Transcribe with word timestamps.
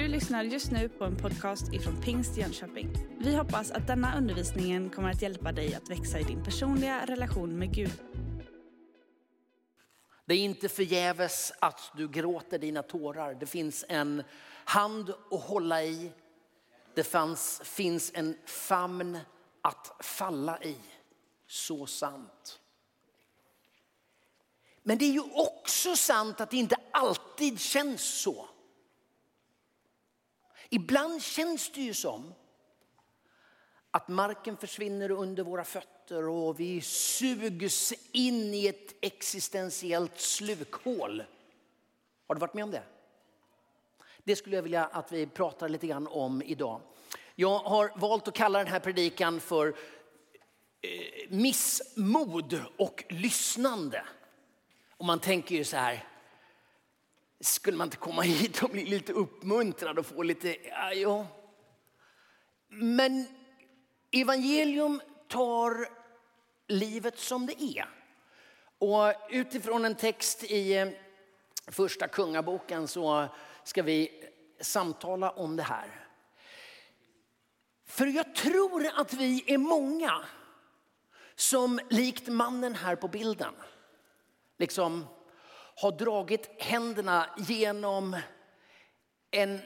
Du 0.00 0.08
lyssnar 0.08 0.44
just 0.44 0.70
nu 0.70 0.88
på 0.88 1.04
en 1.04 1.16
podcast 1.16 1.72
ifrån 1.72 2.02
Pingst 2.02 2.36
Jönköping. 2.36 2.90
Vi 3.18 3.36
hoppas 3.36 3.70
att 3.70 3.86
denna 3.86 4.18
undervisning 4.18 4.90
kommer 4.90 5.10
att 5.10 5.22
hjälpa 5.22 5.52
dig 5.52 5.74
att 5.74 5.90
växa 5.90 6.18
i 6.18 6.22
din 6.22 6.44
personliga 6.44 7.06
relation 7.06 7.58
med 7.58 7.74
Gud. 7.74 7.92
Det 10.24 10.34
är 10.34 10.38
inte 10.38 10.68
förgäves 10.68 11.52
att 11.60 11.92
du 11.96 12.08
gråter 12.08 12.58
dina 12.58 12.82
tårar. 12.82 13.34
Det 13.34 13.46
finns 13.46 13.84
en 13.88 14.22
hand 14.64 15.10
att 15.30 15.42
hålla 15.42 15.82
i. 15.82 16.12
Det 16.94 17.04
fanns, 17.04 17.60
finns 17.64 18.12
en 18.14 18.36
famn 18.46 19.18
att 19.62 19.92
falla 20.00 20.62
i. 20.62 20.76
Så 21.46 21.86
sant. 21.86 22.60
Men 24.82 24.98
det 24.98 25.04
är 25.04 25.12
ju 25.12 25.24
också 25.32 25.96
sant 25.96 26.40
att 26.40 26.50
det 26.50 26.56
inte 26.56 26.76
alltid 26.92 27.60
känns 27.60 28.22
så. 28.22 28.48
Ibland 30.70 31.22
känns 31.22 31.72
det 31.72 31.80
ju 31.80 31.94
som 31.94 32.34
att 33.90 34.08
marken 34.08 34.56
försvinner 34.56 35.10
under 35.10 35.42
våra 35.42 35.64
fötter 35.64 36.28
och 36.28 36.60
vi 36.60 36.80
sugs 36.80 37.92
in 38.12 38.54
i 38.54 38.66
ett 38.66 38.94
existentiellt 39.00 40.20
slukhål. 40.20 41.24
Har 42.26 42.34
du 42.34 42.38
varit 42.38 42.54
med 42.54 42.64
om 42.64 42.70
det? 42.70 42.82
Det 44.24 44.36
skulle 44.36 44.56
jag 44.56 44.62
vilja 44.62 44.84
att 44.84 45.12
vi 45.12 45.26
pratar 45.26 45.68
lite 45.68 45.86
grann 45.86 46.06
om 46.06 46.42
idag. 46.42 46.80
Jag 47.34 47.58
har 47.58 47.92
valt 47.96 48.28
att 48.28 48.34
kalla 48.34 48.58
den 48.58 48.68
här 48.68 48.80
predikan 48.80 49.40
för 49.40 49.68
eh, 50.80 51.30
missmod 51.30 52.60
och 52.76 53.04
lyssnande. 53.08 54.04
Och 54.96 55.04
man 55.04 55.18
tänker 55.18 55.54
ju 55.54 55.64
så 55.64 55.76
här, 55.76 56.04
skulle 57.40 57.76
man 57.76 57.86
inte 57.86 57.96
komma 57.96 58.22
hit 58.22 58.62
och 58.62 58.70
bli 58.70 58.84
lite 58.84 59.12
uppmuntrad 59.12 59.98
och 59.98 60.06
få 60.06 60.22
lite, 60.22 60.56
ja, 60.68 60.92
ja. 60.92 61.26
Men 62.68 63.26
evangelium 64.10 65.00
tar 65.28 65.88
livet 66.66 67.18
som 67.18 67.46
det 67.46 67.62
är. 67.62 67.88
Och 68.78 69.14
utifrån 69.30 69.84
en 69.84 69.94
text 69.94 70.44
i 70.44 70.76
eh, 70.76 70.88
första 71.66 72.08
kungaboken 72.08 72.88
så 72.88 73.28
ska 73.64 73.82
vi 73.82 74.24
samtala 74.60 75.30
om 75.30 75.56
det 75.56 75.62
här. 75.62 76.06
För 77.86 78.06
jag 78.06 78.34
tror 78.34 78.86
att 78.96 79.12
vi 79.12 79.44
är 79.46 79.58
många 79.58 80.24
som 81.34 81.80
likt 81.90 82.28
mannen 82.28 82.74
här 82.74 82.96
på 82.96 83.08
bilden 83.08 83.54
liksom 84.60 85.06
har 85.80 85.92
dragit 85.92 86.62
händerna 86.62 87.26
genom 87.38 88.16
en 89.30 89.60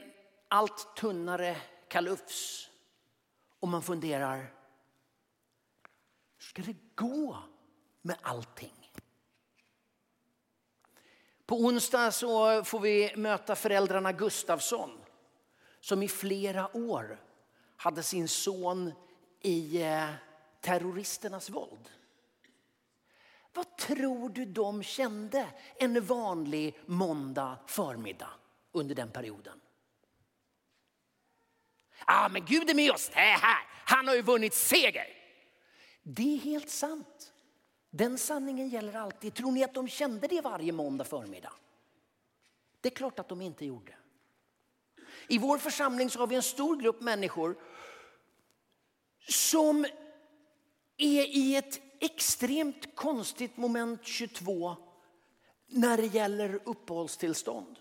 allt 0.47 0.95
tunnare 0.95 1.57
kalufs. 1.87 2.69
Och 3.59 3.67
man 3.67 3.83
funderar, 3.83 4.37
hur 6.37 6.43
ska 6.45 6.61
det 6.61 6.75
gå 6.95 7.37
med 8.01 8.17
allting? 8.21 8.91
På 11.45 11.55
onsdag 11.55 12.11
så 12.11 12.63
får 12.63 12.79
vi 12.79 13.13
möta 13.15 13.55
föräldrarna 13.55 14.11
Gustafsson 14.11 14.99
som 15.79 16.03
i 16.03 16.07
flera 16.07 16.77
år 16.77 17.21
hade 17.77 18.03
sin 18.03 18.27
son 18.27 18.91
i 19.41 19.81
eh, 19.83 20.09
terroristernas 20.61 21.49
våld. 21.49 21.89
Vad 23.55 23.77
tror 23.77 24.29
du 24.29 24.45
de 24.45 24.83
kände 24.83 25.47
en 25.79 26.05
vanlig 26.05 26.79
måndag 26.85 27.57
förmiddag 27.67 28.29
under 28.71 28.95
den 28.95 29.11
perioden? 29.11 29.61
ah, 32.05 32.29
men 32.29 32.45
Gud 32.45 32.69
är 32.69 32.73
med 32.73 32.91
oss, 32.91 33.09
det 33.09 33.19
här, 33.19 33.67
han 33.85 34.07
har 34.07 34.15
ju 34.15 34.21
vunnit 34.21 34.53
seger. 34.53 35.07
Det 36.03 36.35
är 36.35 36.37
helt 36.37 36.69
sant. 36.69 37.33
Den 37.89 38.17
sanningen 38.17 38.69
gäller 38.69 38.93
alltid. 38.93 39.33
Tror 39.33 39.51
ni 39.51 39.63
att 39.63 39.73
de 39.73 39.87
kände 39.87 40.27
det 40.27 40.41
varje 40.41 40.71
måndag 40.71 41.03
förmiddag? 41.03 41.53
Det 42.81 42.89
är 42.89 42.95
klart 42.95 43.19
att 43.19 43.29
de 43.29 43.41
inte 43.41 43.65
gjorde. 43.65 43.95
I 45.27 45.37
vår 45.37 45.57
församling 45.57 46.09
så 46.09 46.19
har 46.19 46.27
vi 46.27 46.35
en 46.35 46.43
stor 46.43 46.77
grupp 46.77 47.01
människor 47.01 47.55
som 49.27 49.85
är 50.97 51.25
i 51.37 51.55
ett 51.55 51.81
extremt 52.05 52.95
konstigt 52.95 53.57
moment 53.57 54.05
22 54.05 54.75
när 55.67 55.97
det 55.97 56.05
gäller 56.05 56.59
uppehållstillstånd. 56.63 57.79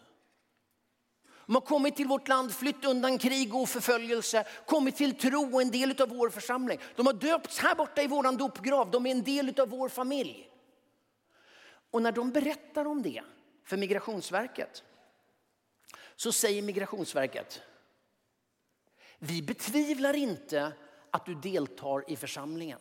De 1.46 1.54
har 1.54 1.62
kommit 1.62 1.96
till 1.96 2.06
vårt 2.06 2.28
land, 2.28 2.54
flytt 2.54 2.84
undan 2.84 3.18
krig 3.18 3.54
och 3.54 3.68
förföljelse, 3.68 4.46
kommit 4.66 4.96
till 4.96 5.18
tro 5.18 5.54
och 5.54 5.62
en 5.62 5.70
del 5.70 6.02
av 6.02 6.08
vår 6.08 6.30
församling. 6.30 6.78
De 6.96 7.06
har 7.06 7.12
döpts 7.12 7.58
här 7.58 7.74
borta 7.74 8.02
i 8.02 8.06
vår 8.06 8.38
dopgrav, 8.38 8.90
de 8.90 9.06
är 9.06 9.10
en 9.10 9.22
del 9.22 9.60
av 9.60 9.68
vår 9.68 9.88
familj. 9.88 10.50
Och 11.90 12.02
när 12.02 12.12
de 12.12 12.30
berättar 12.30 12.84
om 12.84 13.02
det 13.02 13.22
för 13.64 13.76
Migrationsverket 13.76 14.82
så 16.16 16.32
säger 16.32 16.62
Migrationsverket, 16.62 17.62
vi 19.18 19.42
betvivlar 19.42 20.14
inte 20.14 20.72
att 21.10 21.26
du 21.26 21.34
deltar 21.34 22.10
i 22.10 22.16
församlingen. 22.16 22.80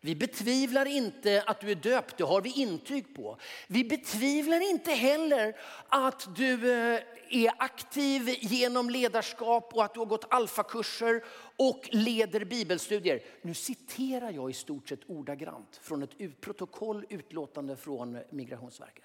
Vi 0.00 0.14
betvivlar 0.14 0.86
inte 0.86 1.44
att 1.46 1.60
du 1.60 1.70
är 1.70 1.74
döpt, 1.74 2.16
det 2.16 2.24
har 2.24 2.40
vi 2.40 2.52
intyg 2.52 3.14
på. 3.14 3.38
Vi 3.66 3.84
betvivlar 3.84 4.70
inte 4.70 4.92
heller 4.92 5.56
att 5.88 6.36
du 6.36 6.72
eh, 6.72 7.02
är 7.30 7.52
aktiv 7.58 8.28
genom 8.40 8.90
ledarskap 8.90 9.74
och 9.74 9.84
att 9.84 9.94
du 9.94 10.00
har 10.00 10.06
gått 10.06 10.24
alfakurser 10.30 11.24
och 11.56 11.88
leder 11.92 12.44
bibelstudier. 12.44 13.22
Nu 13.42 13.54
citerar 13.54 14.30
jag 14.30 14.50
i 14.50 14.54
stort 14.54 14.88
sett 14.88 15.10
ordagrant 15.10 15.80
från 15.82 16.02
ett 16.02 16.40
protokoll 16.40 17.06
utlåtande 17.08 17.76
från 17.76 18.18
Migrationsverket. 18.30 19.04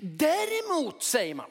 Däremot 0.00 1.02
säger 1.02 1.34
man 1.34 1.50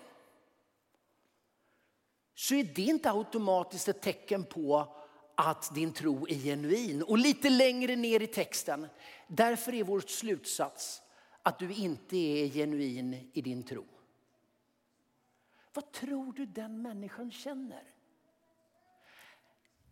så 2.36 2.56
är 2.56 2.64
det 2.64 2.82
inte 2.82 3.12
automatiskt 3.12 3.88
ett 3.88 4.02
tecken 4.02 4.44
på 4.44 4.96
att 5.36 5.76
din 5.76 5.94
tro 5.94 6.28
är 6.28 6.36
genuin. 6.36 7.04
Och 7.04 7.18
lite 7.18 7.50
längre 7.50 7.96
ner 7.96 8.20
i 8.20 8.28
texten, 8.28 8.88
därför 9.28 9.74
är 9.74 9.84
vår 9.84 10.00
slutsats 10.00 11.02
att 11.44 11.60
du 11.60 11.74
inte 11.74 12.18
är 12.18 12.50
genuin 12.50 13.30
i 13.34 13.42
din 13.42 13.64
tro. 13.64 13.86
Vad 15.74 15.92
tror 15.92 16.34
du 16.34 16.46
den 16.46 16.82
människan 16.82 17.32
känner? 17.32 17.84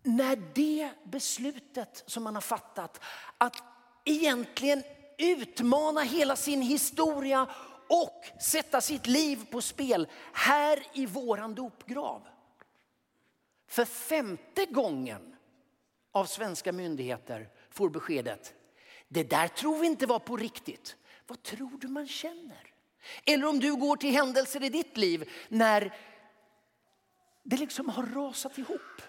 När 0.03 0.35
det 0.53 0.91
beslutet 1.03 2.03
som 2.05 2.23
man 2.23 2.35
har 2.35 2.41
fattat 2.41 3.01
att 3.37 3.63
egentligen 4.05 4.83
utmana 5.17 6.01
hela 6.01 6.35
sin 6.35 6.61
historia 6.61 7.49
och 7.89 8.41
sätta 8.41 8.81
sitt 8.81 9.07
liv 9.07 9.45
på 9.51 9.61
spel 9.61 10.07
här 10.33 10.83
i 10.93 11.05
våran 11.05 11.55
dopgrav. 11.55 12.27
För 13.73 13.85
femte 13.85 14.65
gången 14.65 15.35
av 16.11 16.25
svenska 16.25 16.71
myndigheter 16.71 17.49
får 17.69 17.89
beskedet 17.89 18.53
det 19.07 19.23
där 19.23 19.47
tror 19.47 19.79
vi 19.79 19.87
inte 19.87 20.05
var 20.05 20.19
på 20.19 20.37
riktigt. 20.37 20.95
Vad 21.27 21.43
tror 21.43 21.77
du 21.81 21.87
man 21.87 22.07
känner? 22.07 22.73
Eller 23.25 23.47
om 23.47 23.59
du 23.59 23.75
går 23.75 23.95
till 23.95 24.11
händelser 24.11 24.63
i 24.63 24.69
ditt 24.69 24.97
liv 24.97 25.29
när 25.49 25.97
det 27.43 27.57
liksom 27.57 27.89
har 27.89 28.03
rasat 28.03 28.57
ihop. 28.57 29.01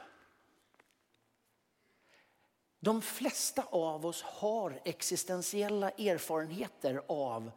De 2.80 3.02
flesta 3.02 3.62
av 3.62 4.06
oss 4.06 4.22
har 4.22 4.80
existentiella 4.84 5.90
erfarenheter 5.90 7.02
av 7.08 7.50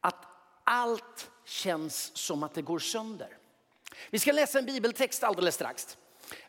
att 0.00 0.26
allt 0.64 1.30
känns 1.44 2.16
som 2.16 2.42
att 2.42 2.54
det 2.54 2.62
går 2.62 2.78
sönder. 2.78 3.38
Vi 4.10 4.18
ska 4.18 4.32
läsa 4.32 4.58
en 4.58 4.66
bibeltext 4.66 5.22
alldeles 5.22 5.54
strax. 5.54 5.98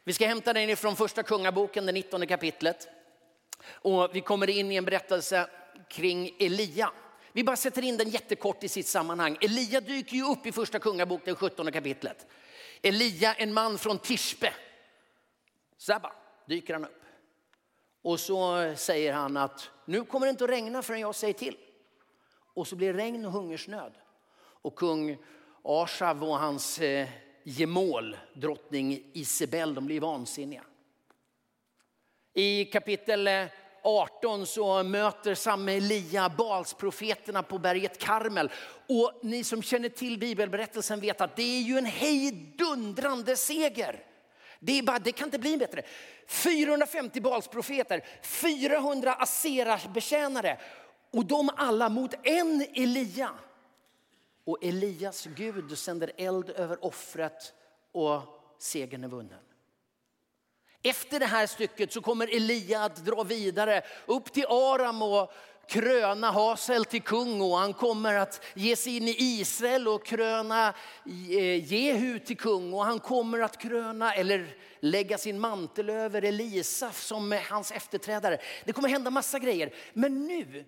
Vi 0.04 0.14
ska 0.14 0.28
hämta 0.28 0.54
den 0.54 0.70
ifrån 0.70 0.96
första 0.96 1.24
kungaboken, 1.24 1.86
det 1.86 1.92
19 1.92 2.28
kapitlet. 2.28 2.88
Och 3.68 4.10
vi 4.14 4.22
kommer 4.22 4.50
in 4.50 4.72
i 4.72 4.76
en 4.76 4.86
berättelse 4.86 5.50
kring 5.90 6.36
Elia. 6.40 6.92
Vi 7.32 7.44
bara 7.44 7.56
sätter 7.56 7.82
in 7.82 7.98
den 7.98 8.10
jättekort 8.10 8.64
i 8.64 8.68
sitt 8.68 8.88
sammanhang. 8.88 9.38
Elia 9.42 9.82
dyker 9.82 10.16
ju 10.16 10.24
upp 10.24 10.46
i 10.46 10.52
första 10.52 10.80
kungabok, 10.80 11.22
det 11.26 11.36
17 11.36 11.72
kapitlet. 11.72 12.26
Elia, 12.82 13.34
en 13.34 13.54
man 13.54 13.78
från 13.78 14.00
Tishbe. 14.00 14.54
Sabba 15.78 16.12
dyker 16.48 16.74
han 16.74 16.86
upp. 16.86 17.02
Och 18.02 18.20
så 18.20 18.74
säger 18.78 19.14
han 19.14 19.38
att 19.38 19.70
nu 19.86 20.06
kommer 20.06 20.26
det 20.26 20.30
inte 20.30 20.44
att 20.44 20.50
regna 20.50 20.82
förrän 20.82 21.00
jag 21.00 21.16
säger 21.16 21.34
till. 21.34 21.58
Och 22.54 22.68
så 22.68 22.76
blir 22.76 22.94
det 22.94 23.00
regn 23.00 23.26
och 23.26 23.32
hungersnöd. 23.32 23.94
Och 24.62 24.76
kung 24.76 25.18
Ashav 25.64 26.24
och 26.24 26.40
hans 26.40 26.80
eh, 26.80 27.08
gemål, 27.50 28.18
drottning 28.34 29.04
Isabel, 29.14 29.76
de 29.76 29.86
blir 29.86 30.00
vansinniga. 30.00 30.64
I 32.34 32.66
kapitel 32.66 33.28
eh, 33.28 33.46
18 33.84 34.46
så 34.46 34.84
möter 34.84 35.36
samme 35.36 35.72
Elia 35.72 36.30
Balsprofeterna 36.30 37.44
på 37.44 37.58
berget 37.58 37.98
Karmel. 37.98 38.52
Och 38.88 39.20
ni 39.22 39.44
som 39.44 39.62
känner 39.62 39.90
till 39.90 40.20
bibelberättelsen 40.20 41.00
vet 41.00 41.22
att 41.22 41.36
det 41.36 41.58
är 41.58 41.62
ju 41.62 41.78
en 41.78 41.86
hejdundrande 41.86 43.36
seger. 43.36 44.04
Det, 44.60 44.80
är 44.80 44.84
bara, 44.84 45.00
det 45.00 45.12
kan 45.12 45.28
inte 45.28 45.40
bli 45.40 45.58
bättre. 45.58 45.82
450 46.28 47.22
Balsprofeter, 47.22 48.04
400 48.22 49.14
Aseras 49.14 49.88
betjänare 49.88 50.58
och 51.12 51.26
de 51.26 51.50
alla 51.56 51.90
mot 51.90 52.14
en 52.24 52.66
Elia. 52.74 53.30
Och 54.50 54.64
Elias 54.64 55.28
Gud 55.36 55.78
sänder 55.78 56.12
eld 56.18 56.50
över 56.50 56.86
offret 56.86 57.54
och 57.92 58.22
segern 58.60 59.04
är 59.04 59.08
vunnen. 59.08 59.40
Efter 60.84 61.20
det 61.20 61.26
här 61.26 61.48
stycket 61.48 61.94
så 61.94 62.02
kommer 62.02 62.36
Elia 62.36 62.84
att 62.84 63.06
dra 63.06 63.24
vidare 63.24 63.82
upp 64.06 64.34
till 64.34 64.46
Aram 64.46 65.02
och 65.02 65.32
kröna 65.68 66.32
Hasel 66.32 66.86
till 66.86 67.02
kung 67.02 67.42
och 67.42 67.58
han 67.58 67.74
kommer 67.74 68.14
att 68.14 68.46
ge 68.54 68.76
sig 68.76 68.98
in 68.98 69.08
i 69.08 69.16
Israel 69.20 69.88
och 69.88 70.06
kröna 70.06 70.74
eh, 71.30 71.74
Jehu 71.74 72.20
till 72.20 72.38
kung 72.38 72.74
och 72.74 72.86
han 72.86 73.00
kommer 73.00 73.40
att 73.40 73.58
kröna 73.62 74.14
eller 74.14 74.56
lägga 74.80 75.18
sin 75.18 75.40
mantel 75.40 75.90
över 75.90 76.22
Elisa 76.22 76.92
som 76.92 77.40
hans 77.50 77.72
efterträdare. 77.72 78.38
Det 78.66 78.74
kommer 78.74 78.90
hända 78.90 79.12
massa 79.12 79.40
grejer. 79.40 79.74
Men 79.94 80.28
nu 80.28 80.66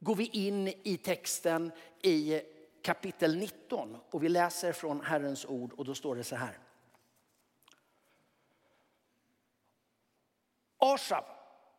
går 0.00 0.14
vi 0.14 0.26
in 0.26 0.68
i 0.68 0.96
texten 0.96 1.72
i 2.02 2.40
kapitel 2.82 3.36
19 3.36 3.96
och 4.10 4.24
vi 4.24 4.28
läser 4.28 4.72
från 4.72 5.00
Herrens 5.00 5.44
ord 5.44 5.72
och 5.72 5.84
då 5.84 5.94
står 5.94 6.16
det 6.16 6.24
så 6.24 6.36
här. 6.36 6.58
Asaf 10.78 11.24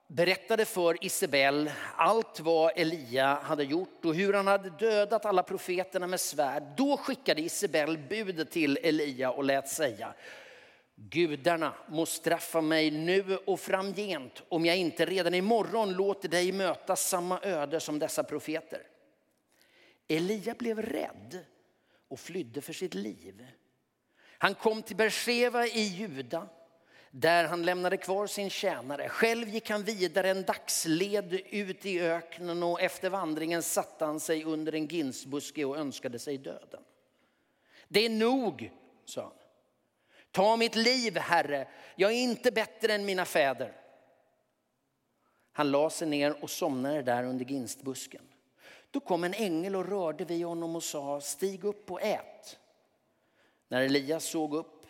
berättade 0.07 0.65
för 0.65 1.05
Isabel 1.05 1.71
allt 1.95 2.39
vad 2.39 2.71
Elia 2.75 3.33
hade 3.33 3.63
gjort 3.63 4.05
och 4.05 4.15
hur 4.15 4.33
han 4.33 4.47
hade 4.47 4.69
dödat 4.69 5.25
alla 5.25 5.43
profeterna 5.43 6.07
med 6.07 6.19
svärd. 6.19 6.63
Då 6.77 6.97
skickade 6.97 7.41
Isabel 7.41 7.97
bud 7.97 8.49
till 8.49 8.77
Elia 8.77 9.31
och 9.31 9.43
lät 9.43 9.67
säga 9.67 10.13
Gudarna 10.95 11.73
må 11.87 12.05
straffa 12.05 12.61
mig 12.61 12.91
nu 12.91 13.37
och 13.37 13.59
framgent 13.59 14.43
om 14.49 14.65
jag 14.65 14.77
inte 14.77 15.05
redan 15.05 15.33
imorgon 15.33 15.93
låter 15.93 16.29
dig 16.29 16.51
möta 16.51 16.95
samma 16.95 17.39
öde 17.41 17.79
som 17.79 17.99
dessa 17.99 18.23
profeter. 18.23 18.92
Elia 20.17 20.53
blev 20.53 20.81
rädd 20.81 21.45
och 22.07 22.19
flydde 22.19 22.61
för 22.61 22.73
sitt 22.73 22.93
liv. 22.93 23.47
Han 24.37 24.55
kom 24.55 24.81
till 24.81 24.95
Bersheva 24.95 25.67
i 25.67 25.81
Juda 25.81 26.49
där 27.11 27.43
han 27.43 27.63
lämnade 27.63 27.97
kvar 27.97 28.27
sin 28.27 28.49
tjänare. 28.49 29.09
Själv 29.09 29.49
gick 29.49 29.69
han 29.69 29.83
vidare 29.83 30.29
en 30.29 30.43
dagsled 30.43 31.33
ut 31.33 31.85
i 31.85 32.01
öknen 32.01 32.63
och 32.63 32.81
efter 32.81 33.09
vandringen 33.09 33.63
satte 33.63 34.05
han 34.05 34.19
sig 34.19 34.43
under 34.43 34.75
en 34.75 34.87
ginsbuske 34.87 35.65
och 35.65 35.77
önskade 35.77 36.19
sig 36.19 36.37
döden. 36.37 36.83
Det 37.87 38.05
är 38.05 38.09
nog, 38.09 38.71
sa 39.05 39.21
han. 39.21 39.31
Ta 40.31 40.57
mitt 40.57 40.75
liv, 40.75 41.17
Herre. 41.17 41.67
Jag 41.95 42.11
är 42.11 42.15
inte 42.15 42.51
bättre 42.51 42.93
än 42.93 43.05
mina 43.05 43.25
fäder. 43.25 43.73
Han 45.51 45.71
la 45.71 45.89
sig 45.89 46.07
ner 46.07 46.43
och 46.43 46.49
somnade 46.49 47.01
där 47.01 47.23
under 47.23 47.45
ginstbusken. 47.45 48.32
Då 48.93 48.99
kom 48.99 49.23
en 49.23 49.33
ängel 49.33 49.75
och 49.75 49.89
rörde 49.89 50.25
vid 50.25 50.45
honom 50.45 50.75
och 50.75 50.83
sa, 50.83 51.21
stig 51.21 51.63
upp 51.63 51.91
och 51.91 52.01
ät. 52.01 52.59
När 53.67 53.81
Elias 53.81 54.25
såg 54.25 54.55
upp 54.55 54.85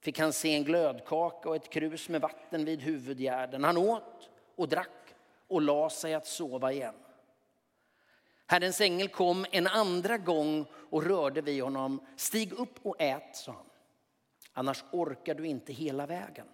fick 0.00 0.18
han 0.18 0.32
se 0.32 0.54
en 0.54 0.64
glödkaka 0.64 1.48
och 1.48 1.56
ett 1.56 1.70
krus 1.70 2.08
med 2.08 2.20
vatten 2.20 2.64
vid 2.64 2.82
huvudgärden. 2.82 3.64
Han 3.64 3.76
åt 3.76 4.30
och 4.56 4.68
drack 4.68 5.14
och 5.46 5.62
la 5.62 5.90
sig 5.90 6.14
att 6.14 6.26
sova 6.26 6.72
igen. 6.72 6.94
Herrens 8.46 8.80
ängel 8.80 9.08
kom 9.08 9.46
en 9.50 9.66
andra 9.66 10.18
gång 10.18 10.66
och 10.90 11.02
rörde 11.02 11.40
vid 11.40 11.62
honom. 11.62 12.06
Stig 12.16 12.52
upp 12.52 12.86
och 12.86 12.96
ät, 12.98 13.36
sa 13.36 13.52
han. 13.52 13.66
Annars 14.52 14.84
orkar 14.90 15.34
du 15.34 15.46
inte 15.46 15.72
hela 15.72 16.06
vägen. 16.06 16.46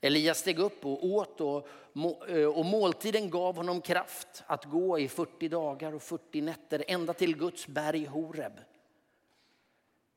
Elias 0.00 0.38
steg 0.38 0.58
upp 0.58 0.84
och 0.84 1.06
åt 1.06 1.40
och, 1.40 1.68
eh, 2.28 2.48
och 2.48 2.64
måltiden 2.64 3.30
gav 3.30 3.56
honom 3.56 3.80
kraft 3.80 4.42
att 4.46 4.64
gå 4.64 4.98
i 4.98 5.08
40 5.08 5.48
dagar 5.48 5.94
och 5.94 6.02
40 6.02 6.40
nätter 6.40 6.84
ända 6.88 7.12
till 7.12 7.36
Guds 7.36 7.66
berg 7.66 8.04
Horeb. 8.04 8.60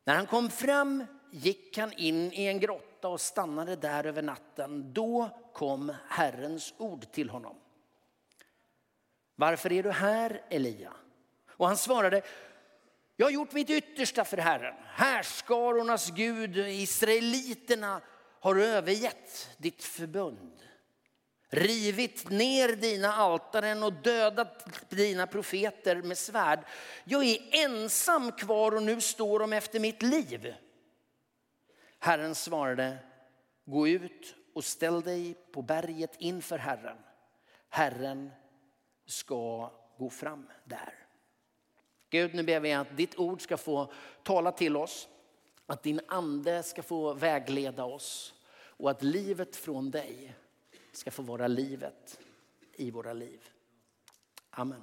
När 0.04 0.16
han 0.16 0.26
kom 0.26 0.50
fram 0.50 1.06
gick 1.32 1.78
han 1.78 1.94
in 1.94 2.34
i 2.34 2.46
en 2.46 2.60
grotta 2.60 3.08
och 3.08 3.22
stannade 3.22 3.76
där 3.76 4.06
över 4.06 4.22
natten. 4.22 4.94
Då 4.94 5.30
kom 5.54 5.94
Herrens 6.08 6.74
ord 6.78 7.12
till 7.12 7.30
honom. 7.30 7.56
Varför 9.36 9.72
är 9.72 9.84
du 9.84 9.92
här, 9.92 10.42
Elia? 10.50 10.94
Och 11.48 11.68
han 11.68 11.78
svarade, 11.78 12.22
jag 13.16 13.26
har 13.26 13.32
gjort 13.32 13.54
mitt 13.54 13.70
yttersta 13.70 14.26
för 14.26 14.38
Herren. 14.38 14.76
Härskarornas 14.86 16.12
Gud, 16.12 16.58
israeliterna 16.58 18.02
har 18.42 18.56
övergett 18.56 19.50
ditt 19.58 19.84
förbund. 19.84 20.64
Rivit 21.50 22.30
ner 22.30 22.76
dina 22.76 23.14
altaren 23.14 23.84
och 23.84 23.94
dödat 23.94 24.90
dina 24.90 25.28
profeter 25.28 26.02
med 26.02 26.18
svärd. 26.18 26.60
Jag 27.04 27.24
är 27.24 27.38
ensam 27.52 28.32
kvar 28.32 28.76
och 28.76 28.84
nu 28.84 29.02
står 29.02 29.40
de 29.40 29.54
efter 29.54 29.80
mitt 29.80 30.02
liv. 30.02 30.56
Herren 32.00 32.36
svarade, 32.36 32.98
gå 33.66 33.88
ut 33.88 34.36
och 34.54 34.64
ställ 34.64 35.02
dig 35.02 35.34
på 35.52 35.62
berget 35.62 36.16
inför 36.18 36.58
Herren. 36.58 36.98
Herren 37.70 38.32
ska 39.06 39.72
gå 39.98 40.10
fram 40.10 40.48
där. 40.64 40.94
Gud, 42.10 42.34
nu 42.34 42.44
ber 42.44 42.60
vi 42.60 42.74
att 42.74 42.98
ditt 42.98 43.20
ord 43.20 43.42
ska 43.42 43.58
få 43.58 43.94
tala 44.24 44.52
till 44.52 44.78
oss, 44.78 45.08
att 45.72 45.84
din 45.84 46.02
ande 46.08 46.64
ska 46.64 46.84
få 46.84 47.14
vägleda 47.14 47.84
oss 47.84 48.34
och 48.54 48.92
att 48.92 49.04
livet 49.04 49.56
från 49.56 49.92
dig 49.92 50.36
ska 50.92 51.12
få 51.12 51.22
vara 51.22 51.48
livet 51.48 52.20
i 52.74 52.92
våra 52.92 53.14
liv. 53.14 53.50
Amen. 54.50 54.82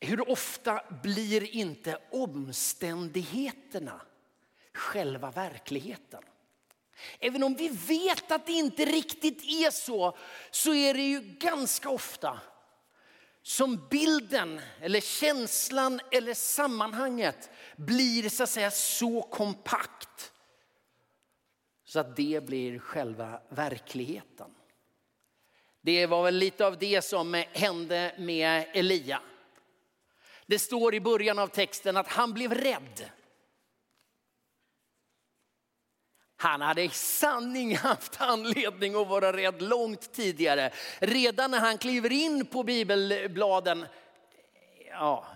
Hur 0.00 0.30
ofta 0.30 0.84
blir 1.02 1.56
inte 1.56 1.98
omständigheterna 2.10 4.00
själva 4.72 5.30
verkligheten? 5.30 6.22
Även 7.18 7.42
om 7.42 7.54
vi 7.54 7.68
vet 7.68 8.32
att 8.32 8.46
det 8.46 8.52
inte 8.52 8.84
riktigt 8.84 9.44
är 9.44 9.70
så, 9.70 10.16
så 10.50 10.74
är 10.74 10.94
det 10.94 11.02
ju 11.02 11.20
ganska 11.20 11.90
ofta 11.90 12.40
som 13.42 13.88
bilden 13.90 14.60
eller 14.80 15.00
känslan 15.00 16.00
eller 16.10 16.34
sammanhanget 16.34 17.50
blir 17.76 18.28
så 18.28 18.42
att 18.42 18.50
säga 18.50 18.70
så 18.70 19.22
kompakt 19.22 20.32
så 21.84 22.00
att 22.00 22.16
det 22.16 22.46
blir 22.46 22.78
själva 22.78 23.40
verkligheten. 23.48 24.54
Det 25.80 26.06
var 26.06 26.22
väl 26.22 26.34
lite 26.34 26.66
av 26.66 26.78
det 26.78 27.02
som 27.02 27.44
hände 27.52 28.14
med 28.18 28.64
Elia. 28.72 29.20
Det 30.46 30.58
står 30.58 30.94
i 30.94 31.00
början 31.00 31.38
av 31.38 31.48
texten 31.48 31.96
att 31.96 32.08
han 32.08 32.32
blev 32.32 32.54
rädd. 32.54 33.10
Han 36.42 36.60
hade 36.60 36.82
i 36.82 36.88
sanning 36.88 37.76
haft 37.76 38.20
anledning 38.20 38.94
att 38.94 39.08
vara 39.08 39.36
rädd 39.36 39.62
långt 39.62 40.12
tidigare. 40.12 40.70
Redan 40.98 41.50
när 41.50 41.58
han 41.58 41.78
kliver 41.78 42.12
in 42.12 42.46
på 42.46 42.62
bibelbladen, 42.62 43.86
ja, 44.90 45.26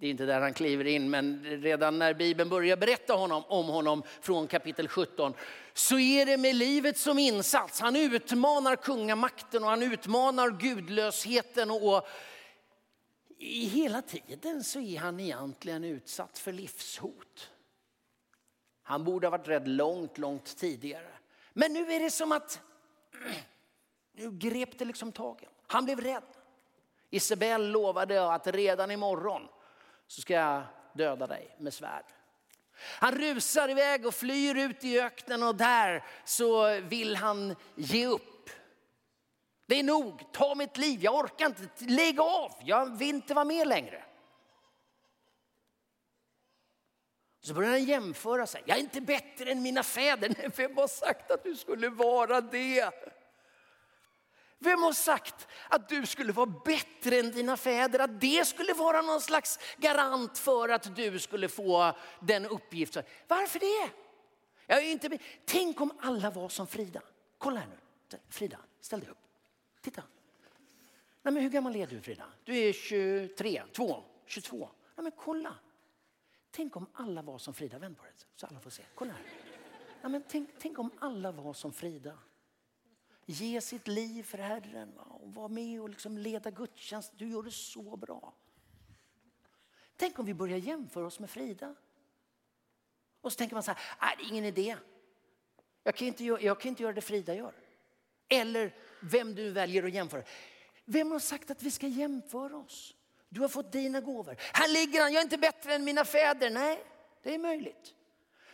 det 0.00 0.06
är 0.06 0.10
inte 0.10 0.26
där 0.26 0.40
han 0.40 0.54
kliver 0.54 0.84
in, 0.84 1.10
men 1.10 1.44
redan 1.44 1.98
när 1.98 2.14
Bibeln 2.14 2.50
börjar 2.50 2.76
berätta 2.76 3.14
honom, 3.14 3.44
om 3.48 3.66
honom 3.66 4.02
från 4.20 4.46
kapitel 4.46 4.88
17, 4.88 5.34
så 5.74 5.98
är 5.98 6.26
det 6.26 6.36
med 6.36 6.54
livet 6.54 6.98
som 6.98 7.18
insats. 7.18 7.80
Han 7.80 7.96
utmanar 7.96 8.76
kungamakten 8.76 9.64
och 9.64 9.70
han 9.70 9.82
utmanar 9.82 10.50
gudlösheten 10.50 11.70
och 11.70 12.08
i 13.38 13.66
hela 13.66 14.02
tiden 14.02 14.64
så 14.64 14.80
är 14.80 14.98
han 14.98 15.20
egentligen 15.20 15.84
utsatt 15.84 16.38
för 16.38 16.52
livshot. 16.52 17.50
Han 18.86 19.04
borde 19.04 19.26
ha 19.26 19.30
varit 19.30 19.48
rädd 19.48 19.68
långt, 19.68 20.18
långt 20.18 20.56
tidigare. 20.56 21.08
Men 21.52 21.72
nu 21.72 21.92
är 21.92 22.00
det 22.00 22.10
som 22.10 22.32
att 22.32 22.60
nu 24.12 24.30
grep 24.30 24.78
det 24.78 24.84
liksom 24.84 25.12
tagen. 25.12 25.50
Han 25.66 25.84
blev 25.84 26.00
rädd. 26.00 26.22
Isabel 27.10 27.70
lovade 27.70 28.32
att 28.32 28.46
redan 28.46 28.90
imorgon 28.90 29.48
så 30.06 30.20
ska 30.20 30.34
jag 30.34 30.62
döda 30.92 31.26
dig 31.26 31.56
med 31.58 31.74
svärd. 31.74 32.04
Han 32.78 33.14
rusar 33.14 33.68
iväg 33.68 34.06
och 34.06 34.14
flyr 34.14 34.54
ut 34.54 34.84
i 34.84 35.00
öknen 35.00 35.42
och 35.42 35.54
där 35.54 36.04
så 36.24 36.80
vill 36.80 37.16
han 37.16 37.56
ge 37.74 38.06
upp. 38.06 38.50
Det 39.66 39.78
är 39.78 39.82
nog, 39.82 40.32
ta 40.32 40.54
mitt 40.54 40.76
liv, 40.76 41.00
jag 41.02 41.14
orkar 41.14 41.46
inte, 41.46 41.84
lägg 41.84 42.20
av, 42.20 42.52
jag 42.64 42.98
vill 42.98 43.14
inte 43.14 43.34
vara 43.34 43.44
med 43.44 43.68
längre. 43.68 44.04
Så 47.46 47.54
börjar 47.54 47.70
han 47.70 47.84
jämföra 47.84 48.46
sig. 48.46 48.62
Jag 48.66 48.76
är 48.76 48.80
inte 48.80 49.00
bättre 49.00 49.50
än 49.50 49.62
mina 49.62 49.82
fäder. 49.82 50.34
Nej, 50.38 50.50
vem 50.56 50.76
har 50.76 50.88
sagt 50.88 51.30
att 51.30 51.44
du 51.44 51.56
skulle 51.56 51.88
vara 51.88 52.40
det? 52.40 52.90
Vem 54.58 54.82
har 54.82 54.92
sagt 54.92 55.46
att 55.68 55.88
du 55.88 56.06
skulle 56.06 56.32
vara 56.32 56.52
bättre 56.64 57.18
än 57.18 57.30
dina 57.30 57.56
fäder? 57.56 57.98
Att 57.98 58.20
det 58.20 58.46
skulle 58.46 58.72
vara 58.72 59.02
någon 59.02 59.20
slags 59.20 59.58
garant 59.76 60.38
för 60.38 60.68
att 60.68 60.96
du 60.96 61.18
skulle 61.18 61.48
få 61.48 61.96
den 62.20 62.46
uppgiften. 62.46 63.02
Varför 63.28 63.58
det? 63.58 63.90
Jag 64.66 64.78
är 64.78 64.90
inte... 64.90 65.18
Tänk 65.44 65.80
om 65.80 65.92
alla 66.00 66.30
var 66.30 66.48
som 66.48 66.66
Frida. 66.66 67.02
Kolla 67.38 67.60
här 67.60 67.68
nu. 67.68 68.18
Frida, 68.28 68.58
ställ 68.80 69.00
dig 69.00 69.08
upp. 69.08 69.18
Titta. 69.80 70.02
Nej, 71.22 71.34
men 71.34 71.42
hur 71.42 71.50
gammal 71.50 71.76
är 71.76 71.86
du 71.86 72.00
Frida? 72.00 72.24
Du 72.44 72.56
är 72.56 72.72
23, 72.72 73.62
2, 73.72 74.04
22. 74.26 74.68
Nej, 74.96 75.02
men 75.02 75.12
kolla. 75.12 75.54
Tänk 76.56 76.76
om 76.76 76.86
alla 76.92 77.22
var 77.22 77.38
som 77.38 77.54
Frida. 77.54 77.78
Vänd 77.78 77.96
på 77.96 78.04
det 78.04 78.26
så 78.36 78.46
alla 78.46 78.60
får 78.60 78.70
se. 78.70 78.82
Kolla 78.94 79.12
här. 79.12 79.22
Ja, 80.02 80.08
men 80.08 80.22
tänk, 80.28 80.50
tänk 80.58 80.78
om 80.78 80.90
alla 80.98 81.32
var 81.32 81.52
som 81.52 81.72
Frida 81.72 82.18
ge 83.26 83.60
sitt 83.60 83.88
liv 83.88 84.22
för 84.22 84.38
Herren 84.38 84.98
och 84.98 85.34
vara 85.34 85.48
med 85.48 85.80
och 85.80 85.88
liksom 85.88 86.18
leda 86.18 86.50
gudstjänst. 86.50 87.12
Du 87.16 87.28
gör 87.28 87.42
det 87.42 87.50
så 87.50 87.96
bra. 87.96 88.34
Tänk 89.96 90.18
om 90.18 90.26
vi 90.26 90.34
börjar 90.34 90.58
jämföra 90.58 91.06
oss 91.06 91.20
med 91.20 91.30
Frida. 91.30 91.74
Och 93.20 93.32
så 93.32 93.36
tänker 93.36 93.56
man 93.56 93.62
så 93.62 93.70
här, 93.70 93.80
nej 94.00 94.14
det 94.18 94.24
är 94.24 94.28
ingen 94.28 94.44
idé. 94.44 94.76
Jag 95.82 95.96
kan, 95.96 96.08
inte, 96.08 96.24
jag 96.24 96.60
kan 96.60 96.68
inte 96.68 96.82
göra 96.82 96.92
det 96.92 97.00
Frida 97.00 97.34
gör. 97.34 97.54
Eller 98.28 98.74
vem 99.02 99.34
du 99.34 99.50
väljer 99.50 99.82
att 99.82 99.92
jämföra. 99.92 100.22
Vem 100.84 101.10
har 101.10 101.18
sagt 101.18 101.50
att 101.50 101.62
vi 101.62 101.70
ska 101.70 101.86
jämföra 101.86 102.56
oss? 102.56 102.94
Du 103.28 103.40
har 103.40 103.48
fått 103.48 103.72
dina 103.72 104.00
gåvor. 104.00 104.36
Här 104.38 104.68
ligger 104.68 105.00
han, 105.00 105.12
jag 105.12 105.20
är 105.20 105.24
inte 105.24 105.38
bättre 105.38 105.74
än 105.74 105.84
mina 105.84 106.04
fäder. 106.04 106.50
Nej, 106.50 106.84
det 107.22 107.34
är 107.34 107.38
möjligt. 107.38 107.94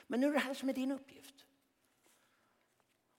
Men 0.07 0.21
nu 0.21 0.29
är 0.29 0.33
det 0.33 0.39
här 0.39 0.55
som 0.55 0.69
är 0.69 0.73
din 0.73 0.93
uppgift. 0.93 1.45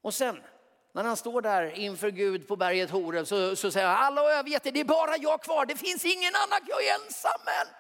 Och 0.02 0.14
sen 0.14 0.44
när 0.92 1.04
han 1.04 1.18
står 1.18 1.42
där 1.42 1.66
inför 1.72 2.12
Gud 2.12 2.48
på 2.48 2.56
berget 2.56 2.90
Horeb 2.90 3.28
så, 3.28 3.56
så 3.56 3.72
säger 3.72 3.88
han, 3.88 4.04
alla 4.04 4.22
har 4.22 4.30
övergett 4.32 4.64
det, 4.64 4.72
det 4.72 4.80
är 4.80 4.86
bara 4.86 5.18
jag 5.18 5.44
kvar, 5.44 5.66
det 5.66 5.76
finns 5.76 6.06
ingen 6.06 6.34
annan, 6.36 6.68
jag 6.68 6.86
är 6.86 7.06
ensam. 7.06 7.42
Men. 7.46 7.76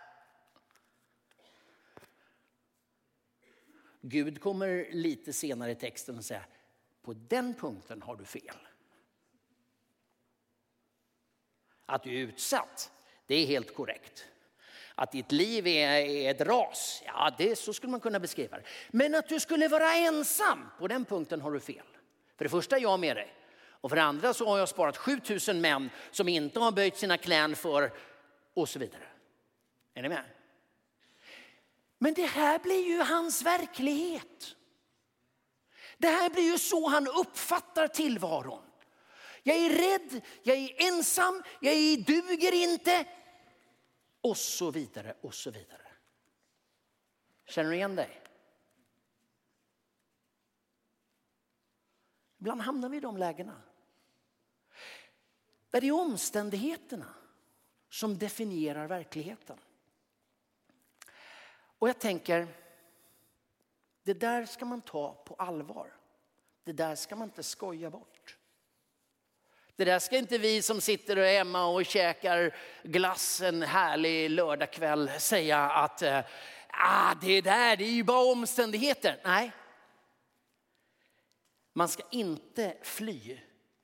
Gud 4.01 4.42
kommer 4.42 4.88
lite 4.92 5.34
senare 5.34 5.72
i 5.72 5.75
texten 5.75 6.18
och 6.18 6.25
säger, 6.25 6.46
på 7.01 7.13
den 7.13 7.53
punkten 7.53 8.01
har 8.01 8.15
du 8.15 8.25
fel. 8.25 8.58
Att 11.86 12.03
du 12.03 12.10
är 12.10 12.20
utsatt, 12.20 12.92
det 13.34 13.44
är 13.44 13.46
helt 13.46 13.75
korrekt. 13.75 14.25
Att 14.96 15.12
ditt 15.12 15.32
liv 15.32 15.68
är 15.68 16.32
ett 16.32 16.42
ras, 16.42 17.04
ja 17.06 17.32
det, 17.38 17.56
så 17.56 17.74
skulle 17.74 17.92
man 17.92 18.00
kunna 18.00 18.20
beskriva 18.20 18.58
det. 18.58 18.63
Men 18.92 19.16
att 19.16 19.30
du 19.30 19.40
skulle 19.40 19.68
vara 19.68 19.94
ensam, 19.94 20.70
på 20.80 20.88
den 20.88 21.06
punkten 21.06 21.42
har 21.42 21.52
du 21.52 21.60
fel. 21.60 21.86
För 22.38 22.46
det 22.46 22.50
första 22.50 22.78
är 22.78 22.82
jag 22.82 23.00
med 23.00 23.16
dig. 23.16 23.34
Och 23.66 23.90
för 23.90 23.96
det 23.96 24.04
andra 24.04 24.34
så 24.34 24.50
har 24.50 24.58
jag 24.58 24.70
sparat 24.70 24.98
7000 24.98 25.62
män 25.62 25.90
som 26.12 26.28
inte 26.28 26.60
har 26.60 26.72
böjt 26.72 26.98
sina 26.98 27.18
knän 27.18 27.56
för 27.56 27.92
och 28.54 28.70
så 28.70 28.80
vidare. 28.80 29.08
Är 29.94 30.02
ni 30.02 30.10
med? 30.10 30.24
Men 31.98 32.13
det 32.13 32.25
här 32.25 32.60
blir 32.60 32.88
ju 32.88 33.00
hans 33.02 33.42
verklighet. 33.42 34.56
Det 35.98 36.08
här 36.08 36.30
blir 36.30 36.44
ju 36.44 36.58
så 36.58 36.88
han 36.88 37.08
uppfattar 37.08 37.88
tillvaron. 37.88 38.63
Jag 39.44 39.58
är 39.58 39.70
rädd, 39.70 40.22
jag 40.44 40.58
är 40.58 40.88
ensam, 40.88 41.44
jag 41.60 41.74
är, 41.74 41.98
duger 41.98 42.54
inte. 42.54 43.06
Och 44.24 44.38
så 44.38 44.72
vidare 44.72 45.15
och 45.22 45.34
så 45.34 45.51
vidare. 45.51 45.88
Känner 47.46 47.70
du 47.70 47.75
igen 47.75 47.96
dig? 47.96 48.22
Ibland 52.38 52.62
hamnar 52.62 52.89
vi 52.89 52.98
i 52.98 53.00
de 53.00 53.18
lägena. 53.18 53.62
Där 55.70 55.82
det 55.82 55.88
är 55.88 55.92
omständigheterna 55.92 57.13
som 57.89 58.18
definierar 58.18 58.88
verkligheten. 58.88 59.60
Och 61.56 61.89
jag 61.89 62.00
tänker, 62.00 62.48
det 64.03 64.13
där 64.13 64.46
ska 64.46 64.65
man 64.65 64.82
ta 64.82 65.13
på 65.13 65.36
allvar. 65.36 65.94
Det 66.63 66.74
där 66.74 66.96
ska 66.96 67.15
man 67.15 67.27
inte 67.27 67.44
skoja 67.44 67.89
bort. 67.89 68.38
Det 69.75 69.86
där 69.86 70.00
ska 70.00 70.18
inte 70.18 70.38
vi 70.38 70.62
som 70.62 70.82
sitter 70.82 71.38
hemma 71.38 71.65
och 71.65 71.86
käkar 71.86 72.56
glass 72.84 73.42
en 73.42 73.62
härlig 73.62 74.30
lördagkväll 74.30 75.12
säga 75.20 75.60
att 75.60 76.01
eh, 76.01 76.20
ah, 76.68 77.15
det 77.22 77.42
där 77.42 77.77
det 77.77 77.84
är 77.84 77.92
ju 77.92 78.03
bara 78.03 78.32
omständigheter. 78.32 79.22
Nej, 79.24 79.51
man 81.74 81.88
ska 81.88 82.03
inte 82.12 82.77
fly 82.82 83.39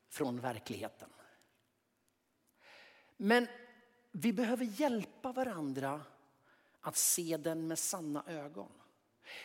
från 0.09 0.39
verkligheten. 0.39 1.09
Men 3.17 3.47
vi 4.11 4.33
behöver 4.33 4.65
hjälpa 4.65 5.31
varandra 5.31 6.01
att 6.81 6.97
se 6.97 7.37
den 7.37 7.67
med 7.67 7.79
sanna 7.79 8.23
ögon. 8.27 8.78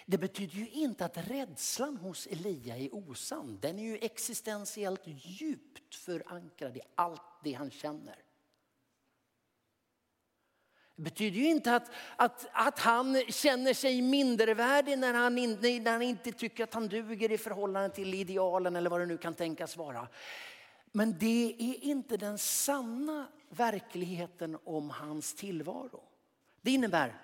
Det 0.06 0.18
betyder 0.18 0.54
ju 0.54 0.68
inte 0.68 1.04
att 1.04 1.16
rädslan 1.16 1.96
hos 1.96 2.26
Elia 2.26 2.76
är 2.76 2.94
osann. 2.94 3.58
Den 3.60 3.78
är 3.78 3.82
ju 3.82 3.98
existentiellt 3.98 5.02
djupt 5.04 5.94
förankrad 5.94 6.76
i 6.76 6.80
allt 6.94 7.22
det 7.44 7.52
han 7.52 7.70
känner. 7.70 8.16
Det 10.96 11.02
betyder 11.02 11.38
ju 11.38 11.46
inte 11.46 11.74
att, 11.74 11.90
att, 12.16 12.46
att 12.52 12.78
han 12.78 13.22
känner 13.28 13.74
sig 13.74 14.02
mindervärdig 14.02 14.98
när 14.98 15.14
han, 15.14 15.38
in, 15.38 15.58
när 15.60 15.92
han 15.92 16.02
inte 16.02 16.32
tycker 16.32 16.64
att 16.64 16.74
han 16.74 16.88
duger 16.88 17.32
i 17.32 17.38
förhållande 17.38 17.90
till 17.90 18.14
idealen 18.14 18.76
eller 18.76 18.90
vad 18.90 19.00
det 19.00 19.06
nu 19.06 19.18
kan 19.18 19.34
tänkas 19.34 19.76
vara. 19.76 20.08
Men 20.92 21.18
det 21.18 21.56
är 21.58 21.84
inte 21.84 22.16
den 22.16 22.38
sanna 22.38 23.26
verkligheten 23.48 24.58
om 24.64 24.90
hans 24.90 25.34
tillvaro. 25.34 26.02
Det 26.60 26.70
innebär, 26.70 27.20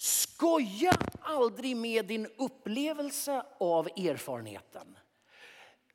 skoja 0.00 0.92
aldrig 1.20 1.76
med 1.76 2.06
din 2.06 2.26
upplevelse 2.26 3.42
av 3.60 3.86
erfarenheten. 3.86 4.98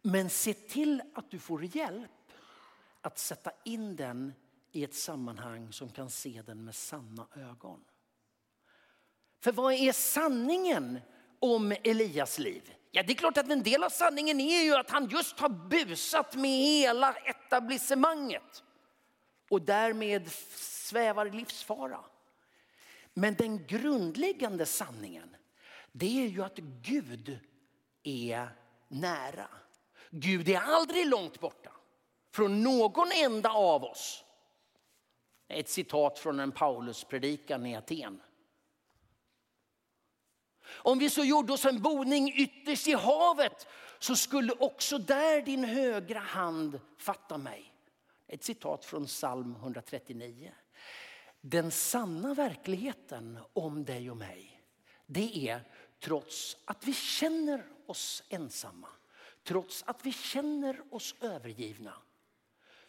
Men 0.01 0.29
se 0.29 0.53
till 0.53 1.01
att 1.15 1.31
du 1.31 1.39
får 1.39 1.75
hjälp 1.75 2.11
att 3.01 3.19
sätta 3.19 3.51
in 3.63 3.95
den 3.95 4.33
i 4.71 4.83
ett 4.83 4.95
sammanhang 4.95 5.73
som 5.73 5.89
kan 5.89 6.09
se 6.09 6.41
den 6.45 6.65
med 6.65 6.75
sanna 6.75 7.27
ögon. 7.35 7.83
För 9.43 9.51
vad 9.51 9.73
är 9.73 9.91
sanningen 9.91 10.99
om 11.39 11.75
Elias 11.83 12.39
liv? 12.39 12.73
Ja, 12.91 13.03
det 13.03 13.13
är 13.13 13.15
klart 13.15 13.37
att 13.37 13.49
en 13.49 13.63
del 13.63 13.83
av 13.83 13.89
sanningen 13.89 14.39
är 14.39 14.61
ju 14.61 14.75
att 14.75 14.89
han 14.89 15.07
just 15.07 15.39
har 15.39 15.49
busat 15.49 16.35
med 16.35 16.51
hela 16.51 17.13
etablissemanget 17.13 18.63
och 19.49 19.61
därmed 19.61 20.31
svävar 20.55 21.25
i 21.25 21.31
livsfara. 21.31 21.99
Men 23.17 23.35
den 23.35 23.67
grundläggande 23.67 24.65
sanningen 24.65 25.35
det 25.91 26.23
är 26.23 26.27
ju 26.27 26.43
att 26.43 26.57
Gud 26.81 27.39
är 28.03 28.49
nära. 28.87 29.47
Gud 30.09 30.49
är 30.49 30.59
aldrig 30.59 31.07
långt 31.07 31.39
borta 31.39 31.71
från 32.31 32.63
någon 32.63 33.11
enda 33.11 33.49
av 33.49 33.83
oss. 33.83 34.23
Ett 35.47 35.69
citat 35.69 36.19
från 36.19 36.39
en 36.39 36.51
Pauluspredikan 36.51 37.65
i 37.65 37.75
Aten. 37.75 38.21
Om 40.67 40.99
vi 40.99 41.09
så 41.09 41.23
gjorde 41.23 41.53
oss 41.53 41.65
en 41.65 41.81
boning 41.81 42.33
ytterst 42.35 42.87
i 42.87 42.93
havet 42.93 43.67
så 43.99 44.15
skulle 44.15 44.53
också 44.53 44.97
där 44.97 45.41
din 45.41 45.63
högra 45.63 46.19
hand 46.19 46.79
fatta 46.97 47.37
mig. 47.37 47.73
Ett 48.27 48.43
citat 48.43 48.85
från 48.85 49.05
psalm 49.05 49.55
139. 49.55 50.53
Den 51.47 51.71
sanna 51.71 52.33
verkligheten 52.33 53.39
om 53.53 53.85
dig 53.85 54.11
och 54.11 54.17
mig, 54.17 54.61
det 55.05 55.49
är 55.49 55.61
trots 55.99 56.57
att 56.65 56.87
vi 56.87 56.93
känner 56.93 57.65
oss 57.85 58.23
ensamma, 58.29 58.87
trots 59.43 59.83
att 59.87 60.05
vi 60.05 60.11
känner 60.11 60.93
oss 60.93 61.15
övergivna, 61.21 61.93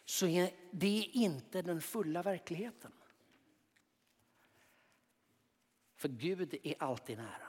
så 0.05 0.27
är 0.27 0.51
det 0.71 1.09
inte 1.13 1.61
den 1.61 1.81
fulla 1.81 2.21
verkligheten. 2.21 2.91
För 5.95 6.09
Gud 6.09 6.59
är 6.63 6.83
alltid 6.83 7.17
nära. 7.17 7.47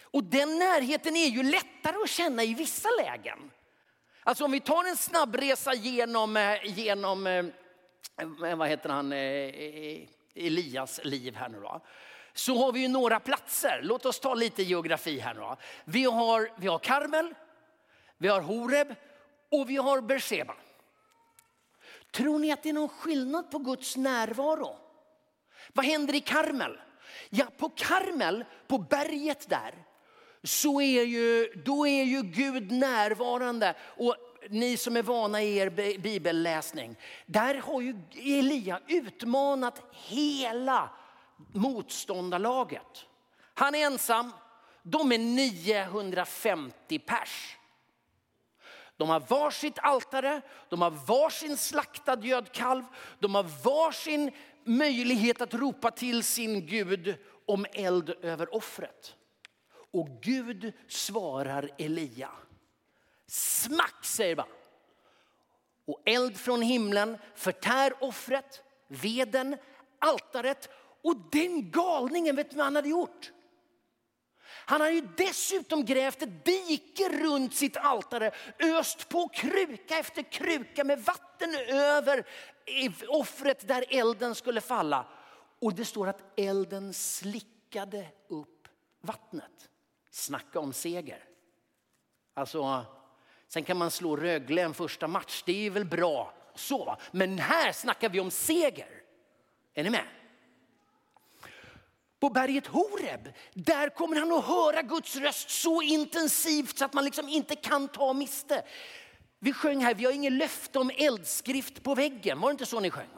Och 0.00 0.24
den 0.24 0.58
närheten 0.58 1.16
är 1.16 1.28
ju 1.28 1.42
lättare 1.42 1.96
att 2.02 2.10
känna 2.10 2.44
i 2.44 2.54
vissa 2.54 2.88
lägen. 3.02 3.50
Alltså 4.22 4.44
om 4.44 4.50
vi 4.50 4.60
tar 4.60 4.84
en 4.84 4.96
snabbresa 4.96 5.74
genom, 5.74 6.36
eh, 6.36 6.78
genom 6.78 7.26
eh, 7.26 7.46
Eh, 8.20 8.56
vad 8.56 8.68
heter 8.68 8.88
han, 8.88 9.12
eh, 9.12 9.18
eh, 9.18 10.08
Elias 10.34 11.00
liv 11.04 11.34
här 11.34 11.48
nu 11.48 11.60
då. 11.60 11.80
Så 12.32 12.64
har 12.64 12.72
vi 12.72 12.80
ju 12.80 12.88
några 12.88 13.20
platser. 13.20 13.80
Låt 13.82 14.06
oss 14.06 14.20
ta 14.20 14.34
lite 14.34 14.62
geografi 14.62 15.18
här 15.18 15.34
nu 15.34 15.40
då. 15.40 15.56
Vi 15.84 16.04
har, 16.04 16.50
vi 16.56 16.66
har 16.66 16.78
Karmel, 16.78 17.34
vi 18.18 18.28
har 18.28 18.40
Horeb 18.40 18.94
och 19.50 19.70
vi 19.70 19.76
har 19.76 20.00
Berseba. 20.00 20.54
Tror 22.10 22.38
ni 22.38 22.52
att 22.52 22.62
det 22.62 22.68
är 22.68 22.72
någon 22.72 22.88
skillnad 22.88 23.50
på 23.50 23.58
Guds 23.58 23.96
närvaro? 23.96 24.76
Vad 25.72 25.84
händer 25.84 26.14
i 26.14 26.20
Karmel? 26.20 26.80
Ja, 27.30 27.46
på 27.56 27.68
Karmel, 27.68 28.44
på 28.66 28.78
berget 28.78 29.48
där, 29.48 29.74
så 30.42 30.80
är 30.80 31.02
ju, 31.02 31.52
då 31.64 31.86
är 31.86 32.04
ju 32.04 32.22
Gud 32.22 32.70
närvarande. 32.70 33.74
Och 33.80 34.16
ni 34.50 34.76
som 34.76 34.96
är 34.96 35.02
vana 35.02 35.42
i 35.42 35.56
er 35.56 35.98
bibelläsning, 35.98 36.96
där 37.26 37.54
har 37.54 37.80
ju 37.80 37.96
Elia 38.14 38.80
utmanat 38.88 39.82
hela 39.92 40.90
motståndarlaget. 41.52 43.06
Han 43.54 43.74
är 43.74 43.86
ensam, 43.86 44.32
de 44.82 45.12
är 45.12 45.18
950 45.18 46.98
pers. 46.98 47.56
De 48.96 49.08
har 49.08 49.20
varsitt 49.20 49.78
altare, 49.78 50.40
de 50.68 50.82
har 50.82 50.90
varsin 50.90 51.56
slaktad 51.56 52.24
gödkalv, 52.24 52.84
de 53.18 53.34
har 53.34 53.42
varsin 53.64 54.32
möjlighet 54.64 55.40
att 55.40 55.54
ropa 55.54 55.90
till 55.90 56.24
sin 56.24 56.66
Gud 56.66 57.16
om 57.46 57.66
eld 57.72 58.10
över 58.10 58.54
offret. 58.54 59.14
Och 59.92 60.08
Gud 60.22 60.72
svarar 60.88 61.70
Elia. 61.78 62.30
Smack 63.28 64.04
säger 64.04 64.36
man. 64.36 64.46
Och 65.86 66.02
eld 66.04 66.36
från 66.36 66.62
himlen 66.62 67.18
förtär 67.34 67.92
offret, 68.00 68.62
veden, 68.88 69.56
altaret 69.98 70.68
och 71.02 71.16
den 71.32 71.70
galningen, 71.70 72.36
vet 72.36 72.50
du 72.50 72.56
vad 72.56 72.64
han 72.64 72.76
hade 72.76 72.88
gjort? 72.88 73.32
Han 74.68 74.80
hade 74.80 74.92
ju 74.92 75.08
dessutom 75.16 75.84
grävt 75.84 76.22
ett 76.22 76.44
dike 76.44 77.08
runt 77.08 77.54
sitt 77.54 77.76
altare, 77.76 78.32
öst 78.58 79.08
på 79.08 79.28
kruka 79.28 79.98
efter 79.98 80.22
kruka 80.22 80.84
med 80.84 81.04
vatten 81.04 81.54
över 81.68 82.26
offret 83.08 83.68
där 83.68 83.84
elden 83.88 84.34
skulle 84.34 84.60
falla. 84.60 85.06
Och 85.60 85.74
det 85.74 85.84
står 85.84 86.08
att 86.08 86.22
elden 86.36 86.94
slickade 86.94 88.08
upp 88.28 88.68
vattnet. 89.00 89.70
Snacka 90.10 90.60
om 90.60 90.72
seger. 90.72 91.24
Alltså, 92.34 92.84
sen 93.48 93.64
kan 93.64 93.76
man 93.76 93.90
slå 93.90 94.16
Rögle 94.16 94.62
en 94.62 94.74
första 94.74 95.08
match, 95.08 95.42
det 95.46 95.66
är 95.66 95.70
väl 95.70 95.84
bra 95.84 96.34
så. 96.54 96.96
Men 97.10 97.38
här 97.38 97.72
snackar 97.72 98.08
vi 98.08 98.20
om 98.20 98.30
seger. 98.30 98.88
Är 99.74 99.84
ni 99.84 99.90
med? 99.90 100.04
På 102.20 102.30
berget 102.30 102.66
Horeb, 102.66 103.32
där 103.54 103.88
kommer 103.88 104.16
han 104.16 104.32
att 104.32 104.44
höra 104.44 104.82
Guds 104.82 105.16
röst 105.16 105.50
så 105.50 105.82
intensivt 105.82 106.78
så 106.78 106.84
att 106.84 106.92
man 106.92 107.04
liksom 107.04 107.28
inte 107.28 107.56
kan 107.56 107.88
ta 107.88 108.12
miste. 108.12 108.62
Vi 109.38 109.52
sjöng 109.52 109.84
här, 109.84 109.94
vi 109.94 110.04
har 110.04 110.12
ingen 110.12 110.38
löfte 110.38 110.78
om 110.78 110.90
eldskrift 110.94 111.82
på 111.82 111.94
väggen. 111.94 112.40
Var 112.40 112.48
det 112.48 112.52
inte 112.52 112.66
så 112.66 112.80
ni 112.80 112.90
sjöng? 112.90 113.08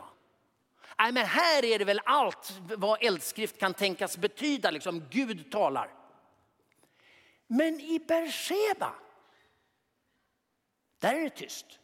Nej, 0.99 1.13
men 1.13 1.27
här 1.27 1.65
är 1.65 1.79
det 1.79 1.85
väl 1.85 2.01
allt 2.05 2.53
vad 2.77 3.03
eldskrift 3.03 3.59
kan 3.59 3.75
tänkas 3.75 4.19
betyda, 4.19 4.71
liksom 4.71 5.05
Gud 5.11 5.53
talar. 5.53 5.91
Men 7.47 7.81
i 7.81 7.99
Beersheba, 8.09 8.93
där 11.01 11.15
är 11.15 11.21
det 11.21 11.31
tyst. 11.31 11.81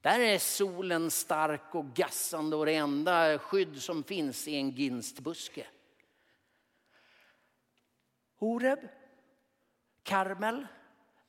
Där 0.00 0.20
är 0.20 0.38
solen 0.38 1.10
stark 1.10 1.74
och 1.74 1.94
gassande 1.94 2.56
och 2.56 2.66
det 2.66 2.74
enda 2.74 3.38
skydd 3.38 3.82
som 3.82 4.04
finns 4.04 4.48
är 4.48 4.58
en 4.58 4.70
ginstbuske. 4.70 5.66
Horeb, 8.36 8.78
Karmel, 10.02 10.66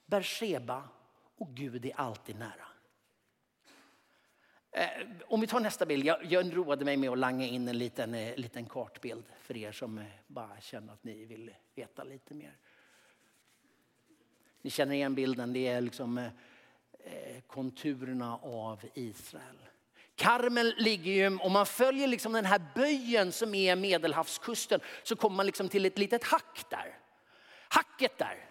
Berseba 0.05 0.89
och 1.37 1.55
Gud 1.55 1.85
är 1.85 1.99
alltid 1.99 2.39
nära. 2.39 2.67
Eh, 4.71 5.07
om 5.25 5.41
vi 5.41 5.47
tar 5.47 5.59
nästa 5.59 5.85
bild. 5.85 6.05
Jag, 6.05 6.25
jag 6.25 6.57
roade 6.57 6.85
mig 6.85 6.97
med 6.97 7.09
att 7.09 7.17
langa 7.17 7.45
in 7.45 7.67
en 7.67 7.77
liten, 7.77 8.13
eh, 8.13 8.35
liten 8.35 8.65
kartbild 8.65 9.25
för 9.39 9.57
er 9.57 9.71
som 9.71 9.97
eh, 9.97 10.05
bara 10.27 10.61
känner 10.61 10.93
att 10.93 11.03
ni 11.03 11.25
vill 11.25 11.53
veta 11.75 12.03
lite 12.03 12.33
mer. 12.33 12.57
Ni 14.63 14.69
känner 14.69 14.95
igen 14.95 15.15
bilden. 15.15 15.53
Det 15.53 15.67
är 15.67 15.81
liksom 15.81 16.17
eh, 16.17 16.25
eh, 17.03 17.41
konturerna 17.47 18.37
av 18.37 18.79
Israel. 18.93 19.57
Karmel 20.15 20.73
ligger 20.77 21.11
ju, 21.11 21.37
om 21.37 21.51
man 21.51 21.65
följer 21.65 22.07
liksom 22.07 22.33
den 22.33 22.45
här 22.45 22.61
böjen 22.75 23.31
som 23.31 23.55
är 23.55 23.75
medelhavskusten 23.75 24.79
så 25.03 25.15
kommer 25.15 25.35
man 25.35 25.45
liksom 25.45 25.69
till 25.69 25.85
ett 25.85 25.97
litet 25.97 26.23
hack 26.23 26.65
där. 26.69 26.97
Hacket 27.69 28.17
där, 28.17 28.49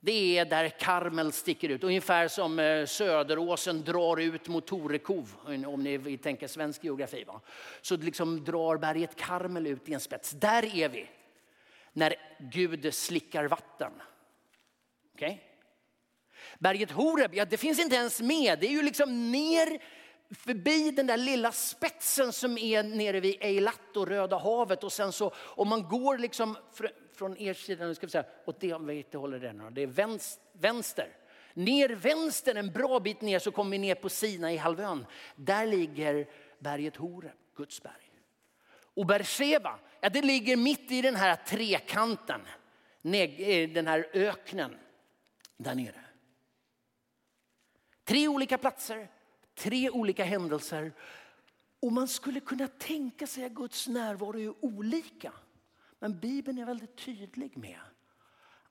det 0.00 0.38
är 0.38 0.44
där 0.44 0.68
Karmel 0.68 1.32
sticker 1.32 1.68
ut. 1.68 1.84
Ungefär 1.84 2.28
som 2.28 2.58
eh, 2.58 2.86
Söderåsen 2.86 3.82
drar 3.82 4.20
ut 4.20 4.48
mot 4.48 4.66
Torekov, 4.66 5.34
om 5.66 5.82
ni 5.82 6.18
tänker 6.18 6.48
svensk 6.48 6.84
geografi. 6.84 7.24
Va? 7.24 7.40
Så 7.82 7.96
liksom 7.96 8.44
drar 8.44 8.76
berget 8.76 9.16
Karmel 9.16 9.66
ut 9.66 9.88
i 9.88 9.94
en 9.94 10.00
spets. 10.00 10.30
Där 10.30 10.76
är 10.76 10.88
vi 10.88 11.10
när 11.92 12.14
Gud 12.38 12.94
slickar 12.94 13.44
vatten. 13.44 13.92
Okay? 15.14 15.38
Berget 16.62 16.90
Horeb, 16.90 17.34
ja, 17.34 17.44
det 17.44 17.56
finns 17.56 17.78
inte 17.78 17.96
ens 17.96 18.20
med. 18.20 18.58
Det 18.58 18.66
är 18.66 18.70
ju 18.70 18.82
liksom 18.82 19.32
ner 19.32 19.82
förbi 20.34 20.90
den 20.90 21.06
där 21.06 21.16
lilla 21.16 21.52
spetsen 21.52 22.32
som 22.32 22.58
är 22.58 22.82
nere 22.82 23.20
vid 23.20 23.36
Eilat 23.40 23.96
och 23.96 24.08
Röda 24.08 24.38
havet. 24.38 24.84
Och 24.84 24.92
sen 24.92 25.12
så 25.12 25.32
om 25.36 25.68
man 25.68 25.88
går 25.88 26.18
liksom 26.18 26.56
från 27.14 27.36
er 27.36 27.54
sida, 27.54 27.86
nu 27.86 27.94
ska 27.94 28.06
vi 28.06 28.10
säga, 28.10 28.24
åt 28.44 28.60
det 28.60 28.72
hållet 28.72 29.14
håller 29.14 29.38
den, 29.38 29.74
det 29.74 29.82
är 29.82 29.86
vänster. 30.52 31.08
Ner 31.54 31.88
vänster, 31.88 32.54
en 32.54 32.72
bra 32.72 33.00
bit 33.00 33.20
ner 33.20 33.38
så 33.38 33.50
kommer 33.50 33.70
vi 33.70 33.78
ner 33.78 33.94
på 33.94 34.08
Sina 34.08 34.52
i 34.52 34.56
halvön. 34.56 35.06
Där 35.36 35.66
ligger 35.66 36.28
berget 36.58 36.96
Horeb, 36.96 37.32
Guds 37.56 37.82
berg. 37.82 38.10
Och 38.94 39.06
Beersheba, 39.06 39.78
ja, 40.00 40.08
det 40.08 40.22
ligger 40.22 40.56
mitt 40.56 40.90
i 40.90 41.02
den 41.02 41.16
här 41.16 41.36
trekanten, 41.36 42.40
eh, 43.02 43.70
den 43.70 43.86
här 43.86 44.08
öknen 44.12 44.76
där 45.56 45.74
nere. 45.74 46.11
Tre 48.04 48.28
olika 48.28 48.58
platser, 48.58 49.08
tre 49.54 49.90
olika 49.90 50.24
händelser. 50.24 50.92
Och 51.80 51.92
man 51.92 52.08
skulle 52.08 52.40
kunna 52.40 52.68
tänka 52.68 53.26
sig 53.26 53.44
att 53.44 53.52
Guds 53.52 53.88
närvaro 53.88 54.40
är 54.40 54.64
olika. 54.64 55.32
Men 55.98 56.20
Bibeln 56.20 56.58
är 56.58 56.66
väldigt 56.66 56.96
tydlig 56.96 57.56
med 57.56 57.78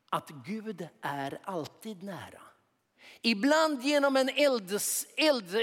att 0.09 0.29
Gud 0.29 0.87
är 1.01 1.39
alltid 1.43 2.03
nära. 2.03 2.41
Ibland 3.21 3.81
genom 3.81 4.17
en 4.17 4.29
elds, 4.29 5.07
eld, 5.17 5.55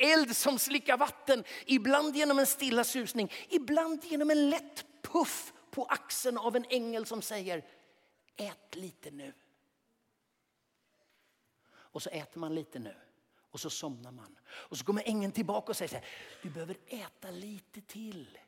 eld 0.00 0.36
som 0.36 0.58
slickar 0.58 0.96
vatten, 0.96 1.44
ibland 1.66 2.16
genom 2.16 2.38
en 2.38 2.46
stilla 2.46 2.84
susning, 2.84 3.32
ibland 3.48 4.04
genom 4.04 4.30
en 4.30 4.50
lätt 4.50 4.84
puff 5.02 5.52
på 5.70 5.84
axeln 5.84 6.38
av 6.38 6.56
en 6.56 6.64
ängel 6.68 7.06
som 7.06 7.22
säger 7.22 7.64
ät 8.36 8.74
lite 8.74 9.10
nu. 9.10 9.32
Och 11.92 12.02
så 12.02 12.10
äter 12.10 12.40
man 12.40 12.54
lite 12.54 12.78
nu 12.78 12.94
och 13.52 13.60
så 13.60 13.70
somnar 13.70 14.12
man. 14.12 14.38
Och 14.50 14.78
så 14.78 14.84
kommer 14.84 15.02
ängeln 15.08 15.32
tillbaka 15.32 15.70
och 15.70 15.76
säger 15.76 15.88
så 15.88 15.96
här, 15.96 16.06
du 16.42 16.50
behöver 16.50 16.76
äta 16.86 17.30
lite 17.30 17.80
till. 17.80 18.38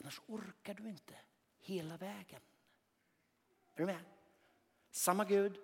Annars 0.00 0.20
orkar 0.26 0.74
du 0.74 0.88
inte 0.88 1.14
hela 1.58 1.96
vägen. 1.96 2.40
Är 3.74 3.78
du 3.80 3.86
med? 3.86 4.04
Samma 4.90 5.24
Gud, 5.24 5.58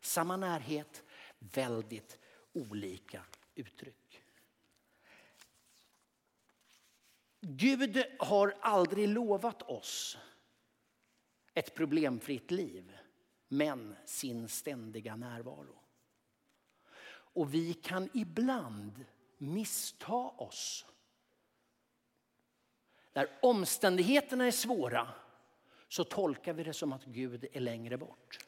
samma 0.00 0.36
närhet, 0.36 1.04
väldigt 1.38 2.18
olika 2.52 3.24
uttryck. 3.54 4.22
Gud 7.40 8.04
har 8.18 8.56
aldrig 8.60 9.08
lovat 9.08 9.62
oss 9.62 10.18
ett 11.54 11.74
problemfritt 11.74 12.50
liv, 12.50 12.98
men 13.48 13.96
sin 14.04 14.48
ständiga 14.48 15.16
närvaro. 15.16 15.79
Och 17.40 17.54
vi 17.54 17.74
kan 17.74 18.08
ibland 18.14 19.04
missta 19.38 20.14
oss 20.14 20.86
när 23.12 23.28
omständigheterna 23.42 24.46
är 24.46 24.50
svåra 24.50 25.08
så 25.88 26.04
tolkar 26.04 26.52
vi 26.52 26.62
det 26.64 26.72
som 26.72 26.92
att 26.92 27.04
Gud 27.04 27.46
är 27.52 27.60
längre 27.60 27.98
bort. 27.98 28.38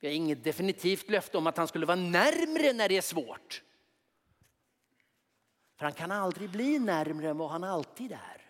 Vi 0.00 0.08
har 0.08 0.14
inget 0.14 0.44
definitivt 0.44 1.10
löfte 1.10 1.38
om 1.38 1.46
att 1.46 1.56
han 1.56 1.68
skulle 1.68 1.86
vara 1.86 1.96
närmre 1.96 2.72
när 2.72 2.88
det 2.88 2.96
är 2.96 3.02
svårt. 3.02 3.62
För 5.76 5.84
han 5.84 5.94
kan 5.94 6.12
aldrig 6.12 6.50
bli 6.50 6.78
närmre 6.78 7.28
än 7.30 7.38
vad 7.38 7.50
han 7.50 7.64
alltid 7.64 8.12
är. 8.12 8.42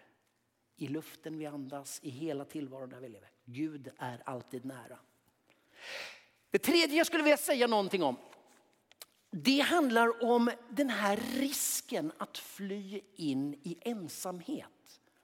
I 0.76 0.88
luften 0.88 1.38
vi 1.38 1.46
andas, 1.46 2.00
i 2.02 2.10
hela 2.10 2.44
tillvaron 2.44 2.90
där 2.90 3.00
vi 3.00 3.08
lever. 3.08 3.30
Gud 3.44 3.92
är 3.98 4.22
alltid 4.24 4.64
nära. 4.64 4.98
Det 6.50 6.58
tredje 6.58 6.96
jag 6.96 7.06
skulle 7.06 7.22
vilja 7.22 7.36
säga 7.36 7.66
någonting 7.66 8.02
om 8.02 8.16
det 9.30 9.60
handlar 9.60 10.24
om 10.24 10.50
den 10.70 10.90
här 10.90 11.16
risken 11.16 12.12
att 12.18 12.38
fly 12.38 13.00
in 13.16 13.54
i 13.54 13.78
ensamhet 13.80 14.66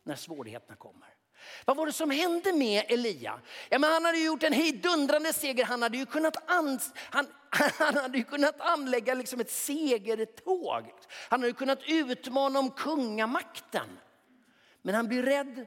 när 0.05 0.17
svårigheterna 0.17 0.77
kommer. 0.77 1.09
Vad 1.65 1.77
var 1.77 1.87
det 1.87 1.93
som 1.93 2.11
hände 2.11 2.53
med 2.53 2.85
Elia? 2.89 3.41
Ja, 3.69 3.79
men 3.79 3.93
han 3.93 4.05
hade 4.05 4.19
gjort 4.19 4.43
en 4.43 4.53
hejdundrande 4.53 5.33
seger. 5.33 5.65
Han 5.65 5.83
hade 5.83 5.99
ju 5.99 6.07
kunnat, 6.07 6.51
an, 6.51 6.81
han, 7.11 7.27
han 7.79 7.97
hade 7.97 8.19
ju 8.19 8.25
kunnat 8.25 8.61
anlägga 8.61 9.15
liksom 9.15 9.41
ett 9.41 9.51
segertåg. 9.51 10.85
Han 11.29 11.41
hade 11.41 11.53
kunnat 11.53 11.83
utmana 11.87 12.59
om 12.59 12.71
kungamakten. 12.71 13.99
Men 14.83 14.95
han 14.95 15.09
blir 15.09 15.23
rädd 15.23 15.67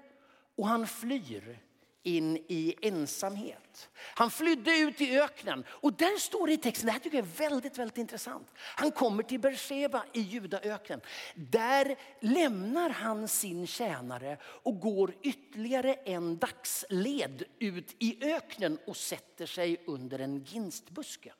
och 0.55 0.67
han 0.67 0.87
flyr 0.87 1.59
in 2.03 2.37
i 2.37 2.75
ensamhet. 2.81 3.89
Han 4.15 4.31
flydde 4.31 4.77
ut 4.77 5.01
i 5.01 5.19
öknen 5.19 5.63
och 5.69 5.93
där 5.93 6.19
står 6.19 6.47
det 6.47 6.53
i 6.53 6.57
texten, 6.57 6.85
det 6.85 6.91
här 6.91 6.99
tycker 6.99 7.17
jag 7.17 7.27
är 7.27 7.49
väldigt, 7.49 7.77
väldigt 7.77 7.97
intressant. 7.97 8.47
Han 8.55 8.91
kommer 8.91 9.23
till 9.23 9.39
Berseba 9.39 10.05
i 10.13 10.21
Judaöknen. 10.21 11.01
Där 11.35 11.95
lämnar 12.19 12.89
han 12.89 13.27
sin 13.27 13.67
tjänare 13.67 14.37
och 14.41 14.79
går 14.79 15.13
ytterligare 15.21 15.93
en 15.93 16.37
dagsled 16.37 17.43
ut 17.59 17.95
i 17.99 18.17
öknen 18.33 18.79
och 18.87 18.97
sätter 18.97 19.45
sig 19.45 19.77
under 19.85 20.19
en 20.19 20.43
ginstbuske. 20.43 21.33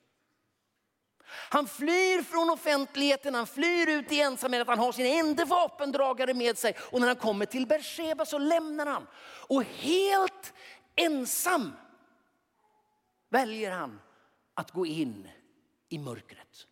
Han 1.31 1.67
flyr 1.67 2.23
från 2.23 2.49
offentligheten, 2.49 3.35
han 3.35 3.47
flyr 3.47 3.87
ut 3.87 4.11
i 4.11 4.21
ensamhet, 4.21 4.67
han 4.67 4.79
har 4.79 4.91
sin 4.91 5.05
enda 5.05 5.45
vapendragare 5.45 6.33
med 6.33 6.57
sig. 6.57 6.75
Och 6.79 6.99
när 6.99 7.07
han 7.07 7.15
kommer 7.15 7.45
till 7.45 7.67
Beersheba 7.67 8.25
så 8.25 8.37
lämnar 8.37 8.85
han. 8.85 9.07
Och 9.47 9.63
helt 9.63 10.53
ensam 10.95 11.73
väljer 13.29 13.71
han 13.71 14.01
att 14.53 14.71
gå 14.71 14.85
in 14.85 15.29
i 15.89 15.97
mörkret. 15.97 16.67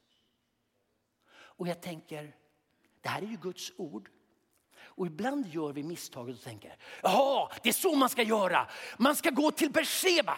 Och 1.29 1.67
jag 1.67 1.81
tänker, 1.81 2.35
det 3.01 3.09
här 3.09 3.21
är 3.21 3.25
ju 3.25 3.37
Guds 3.37 3.71
ord. 3.77 4.09
Och 4.79 5.07
ibland 5.07 5.47
gör 5.47 5.73
vi 5.73 5.83
misstaget 5.83 6.37
och 6.37 6.43
tänker, 6.43 6.77
ja 7.01 7.51
det 7.63 7.69
är 7.69 7.73
så 7.73 7.95
man 7.95 8.09
ska 8.09 8.21
göra. 8.21 8.67
Man 8.97 9.15
ska 9.15 9.29
gå 9.29 9.51
till 9.51 9.71
Beersheba. 9.71 10.37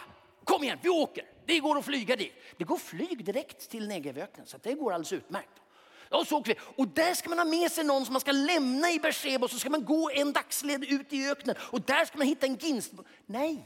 Kom 0.50 0.64
igen, 0.64 0.78
vi 0.82 0.88
åker. 0.88 1.24
Det 1.46 1.58
går 1.58 1.78
att 1.78 1.84
flyga 1.84 2.16
dit. 2.16 2.32
Det 2.56 2.64
går 2.64 2.76
flyg 2.76 3.24
direkt 3.24 3.70
till 3.70 3.88
Negevöknen 3.88 4.46
så 4.46 4.58
det 4.62 4.74
går 4.74 4.92
alldeles 4.92 5.12
utmärkt. 5.12 5.60
Och, 6.08 6.26
så 6.26 6.38
åker 6.38 6.54
vi. 6.54 6.60
och 6.76 6.88
där 6.88 7.14
ska 7.14 7.28
man 7.28 7.38
ha 7.38 7.44
med 7.44 7.72
sig 7.72 7.84
någon 7.84 8.04
som 8.04 8.12
man 8.12 8.20
ska 8.20 8.32
lämna 8.32 8.90
i 8.90 8.98
Beersheba 8.98 9.44
och 9.44 9.50
så 9.50 9.58
ska 9.58 9.70
man 9.70 9.84
gå 9.84 10.10
en 10.10 10.32
dagsled 10.32 10.84
ut 10.84 11.12
i 11.12 11.30
öknen 11.30 11.56
och 11.60 11.80
där 11.80 12.04
ska 12.04 12.18
man 12.18 12.26
hitta 12.26 12.46
en 12.46 12.54
ginst. 12.54 12.92
Nej. 13.26 13.64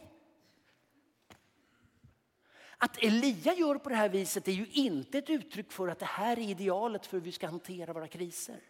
Att 2.79 3.03
Elia 3.03 3.55
gör 3.55 3.79
på 3.79 3.88
det 3.88 3.94
här 3.94 4.09
viset 4.09 4.49
är 4.49 4.53
ju 4.53 4.66
inte 4.73 5.18
ett 5.18 5.31
uttryck 5.31 5.73
för 5.73 5.88
att 5.88 5.99
det 5.99 6.07
här 6.07 6.38
är 6.38 6.51
idealet 6.51 7.07
för 7.07 7.16
hur 7.16 7.25
vi 7.25 7.33
ska 7.33 7.47
hantera 7.47 7.92
våra 7.92 8.09
kriser. 8.09 8.61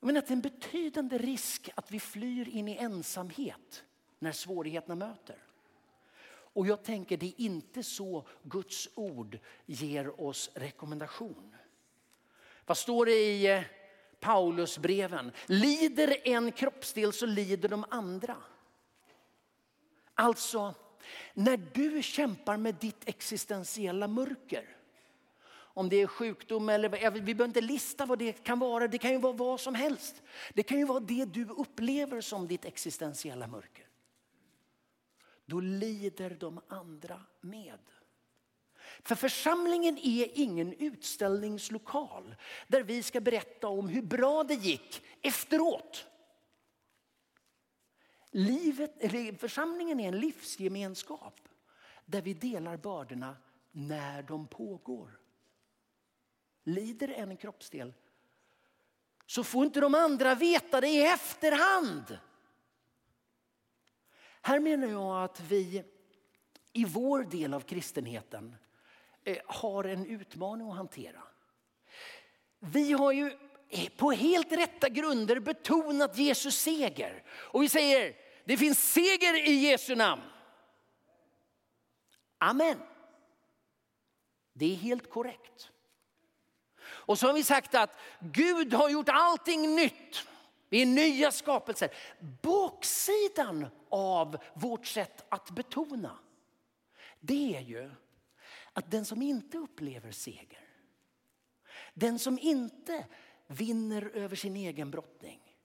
Men 0.00 0.16
att 0.16 0.26
det 0.26 0.30
är 0.30 0.36
en 0.36 0.40
betydande 0.40 1.18
risk 1.18 1.70
att 1.74 1.90
vi 1.90 2.00
flyr 2.00 2.48
in 2.48 2.68
i 2.68 2.76
ensamhet 2.76 3.84
när 4.18 4.32
svårigheterna 4.32 4.94
möter. 4.94 5.36
Och 6.54 6.66
jag 6.66 6.82
tänker 6.82 7.16
det 7.16 7.26
är 7.26 7.40
inte 7.40 7.82
så 7.82 8.26
Guds 8.42 8.88
ord 8.94 9.38
ger 9.66 10.20
oss 10.20 10.50
rekommendation. 10.54 11.56
Vad 12.66 12.78
står 12.78 13.06
det 13.06 13.12
i 13.12 13.46
eh, 13.46 13.62
Paulusbreven? 14.20 15.32
Lider 15.46 16.16
en 16.24 16.52
kroppsdel 16.52 17.12
så 17.12 17.26
lider 17.26 17.68
de 17.68 17.84
andra. 17.90 18.36
Alltså, 20.14 20.74
när 21.34 21.56
du 21.56 22.02
kämpar 22.02 22.56
med 22.56 22.74
ditt 22.74 23.08
existentiella 23.08 24.08
mörker. 24.08 24.76
Om 25.76 25.88
det 25.88 25.96
är 25.96 26.06
sjukdom 26.06 26.68
eller 26.68 26.88
vi 27.10 27.20
behöver 27.20 27.44
inte 27.44 27.60
lista 27.60 28.06
vad 28.06 28.18
det 28.18 28.44
kan 28.44 28.58
vara. 28.58 28.88
Det 28.88 28.98
kan 28.98 29.10
ju 29.10 29.18
vara 29.18 29.32
vad 29.32 29.60
som 29.60 29.74
helst. 29.74 30.22
Det 30.54 30.62
kan 30.62 30.78
ju 30.78 30.84
vara 30.84 31.00
det 31.00 31.24
du 31.24 31.44
upplever 31.44 32.20
som 32.20 32.48
ditt 32.48 32.64
existentiella 32.64 33.46
mörker 33.46 33.83
då 35.46 35.60
lider 35.60 36.30
de 36.40 36.60
andra 36.68 37.22
med. 37.40 37.78
För 39.02 39.14
församlingen 39.14 39.98
är 39.98 40.38
ingen 40.38 40.72
utställningslokal 40.72 42.34
där 42.68 42.82
vi 42.82 43.02
ska 43.02 43.20
berätta 43.20 43.68
om 43.68 43.88
hur 43.88 44.02
bra 44.02 44.44
det 44.44 44.54
gick 44.54 45.02
efteråt. 45.22 46.06
Livet, 48.30 49.40
församlingen 49.40 50.00
är 50.00 50.08
en 50.08 50.20
livsgemenskap 50.20 51.48
där 52.04 52.22
vi 52.22 52.34
delar 52.34 52.76
bördorna 52.76 53.36
när 53.72 54.22
de 54.22 54.46
pågår. 54.46 55.20
Lider 56.64 57.08
en 57.08 57.36
kroppsdel 57.36 57.92
så 59.26 59.44
får 59.44 59.64
inte 59.64 59.80
de 59.80 59.94
andra 59.94 60.34
veta 60.34 60.80
det 60.80 60.88
i 60.88 61.06
efterhand. 61.06 62.18
Här 64.46 64.60
menar 64.60 64.88
jag 64.88 65.24
att 65.24 65.40
vi 65.40 65.84
i 66.72 66.84
vår 66.84 67.22
del 67.22 67.54
av 67.54 67.60
kristenheten 67.60 68.56
eh, 69.24 69.38
har 69.46 69.84
en 69.84 70.06
utmaning 70.06 70.70
att 70.70 70.76
hantera. 70.76 71.22
Vi 72.58 72.92
har 72.92 73.12
ju 73.12 73.38
på 73.96 74.10
helt 74.12 74.52
rätta 74.52 74.88
grunder 74.88 75.40
betonat 75.40 76.18
Jesus 76.18 76.58
seger. 76.58 77.24
Och 77.30 77.62
vi 77.62 77.68
säger 77.68 78.16
det 78.44 78.56
finns 78.56 78.92
seger 78.92 79.48
i 79.48 79.52
Jesu 79.52 79.94
namn. 79.94 80.22
Amen. 82.38 82.78
Det 84.52 84.72
är 84.72 84.76
helt 84.76 85.10
korrekt. 85.10 85.70
Och 86.84 87.18
så 87.18 87.26
har 87.26 87.34
vi 87.34 87.44
sagt 87.44 87.74
att 87.74 87.98
Gud 88.20 88.74
har 88.74 88.88
gjort 88.88 89.08
allting 89.08 89.76
nytt. 89.76 90.26
Vi 90.68 90.82
är 90.82 90.86
nya 90.86 91.32
skapelser. 91.32 91.90
Baksidan 92.42 93.66
av 93.94 94.36
vårt 94.54 94.86
sätt 94.86 95.24
att 95.28 95.50
betona 95.50 96.18
det 97.20 97.56
är 97.56 97.60
ju 97.60 97.90
att 98.72 98.90
den 98.90 99.04
som 99.04 99.22
inte 99.22 99.58
upplever 99.58 100.12
seger, 100.12 100.68
den 101.94 102.18
som 102.18 102.38
inte 102.38 103.06
vinner 103.46 104.10
över 104.14 104.36
sin 104.36 104.56
egen 104.56 104.90
brottning 104.90 105.56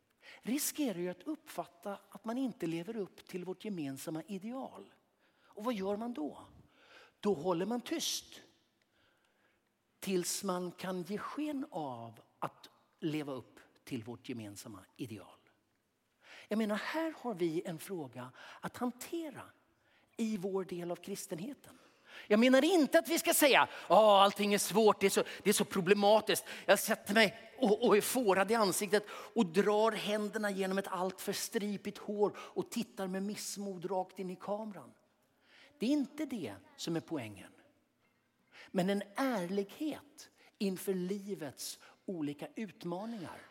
riskerar 0.41 0.99
ju 0.99 1.09
att 1.09 1.23
uppfatta 1.23 1.99
att 2.09 2.25
man 2.25 2.37
inte 2.37 2.67
lever 2.67 2.97
upp 2.97 3.27
till 3.27 3.45
vårt 3.45 3.65
gemensamma 3.65 4.23
ideal. 4.27 4.93
Och 5.41 5.63
vad 5.63 5.73
gör 5.73 5.97
man 5.97 6.13
då? 6.13 6.47
Då 7.19 7.33
håller 7.33 7.65
man 7.65 7.81
tyst 7.81 8.41
tills 9.99 10.43
man 10.43 10.71
kan 10.71 11.03
ge 11.03 11.17
sken 11.17 11.65
av 11.71 12.21
att 12.39 12.69
leva 12.99 13.33
upp 13.33 13.59
till 13.83 14.03
vårt 14.03 14.29
gemensamma 14.29 14.85
ideal. 14.97 15.38
Jag 16.47 16.57
menar, 16.57 16.75
här 16.75 17.13
har 17.17 17.33
vi 17.33 17.61
en 17.65 17.79
fråga 17.79 18.31
att 18.61 18.77
hantera 18.77 19.41
i 20.17 20.37
vår 20.37 20.63
del 20.63 20.91
av 20.91 20.95
kristenheten. 20.95 21.79
Jag 22.27 22.39
menar 22.39 22.63
inte 22.63 22.99
att 22.99 23.09
vi 23.09 23.19
ska 23.19 23.33
säga 23.33 23.61
att 23.61 23.91
allting 23.91 24.53
är 24.53 24.57
svårt, 24.57 24.99
det 24.99 25.05
är, 25.05 25.09
så, 25.09 25.23
det 25.43 25.49
är 25.49 25.53
så 25.53 25.65
problematiskt. 25.65 26.45
Jag 26.65 26.79
sätter 26.79 27.13
mig 27.13 27.51
och, 27.57 27.87
och 27.87 27.97
är 27.97 28.01
fårad 28.01 28.51
i 28.51 28.55
ansiktet 28.55 29.05
och 29.09 29.45
drar 29.45 29.91
händerna 29.91 30.51
genom 30.51 30.77
ett 30.77 30.87
alltför 30.87 31.33
stripigt 31.33 31.97
hår 31.97 32.37
och 32.37 32.69
tittar 32.69 33.07
med 33.07 33.23
missmod 33.23 33.91
rakt 33.91 34.19
in 34.19 34.29
i 34.29 34.35
kameran. 34.35 34.91
Det 35.77 35.85
är 35.85 35.89
inte 35.89 36.25
det 36.25 36.53
som 36.75 36.95
är 36.95 36.99
poängen. 36.99 37.51
Men 38.71 38.89
en 38.89 39.03
ärlighet 39.15 40.29
inför 40.57 40.93
livets 40.93 41.79
olika 42.05 42.47
utmaningar. 42.55 43.48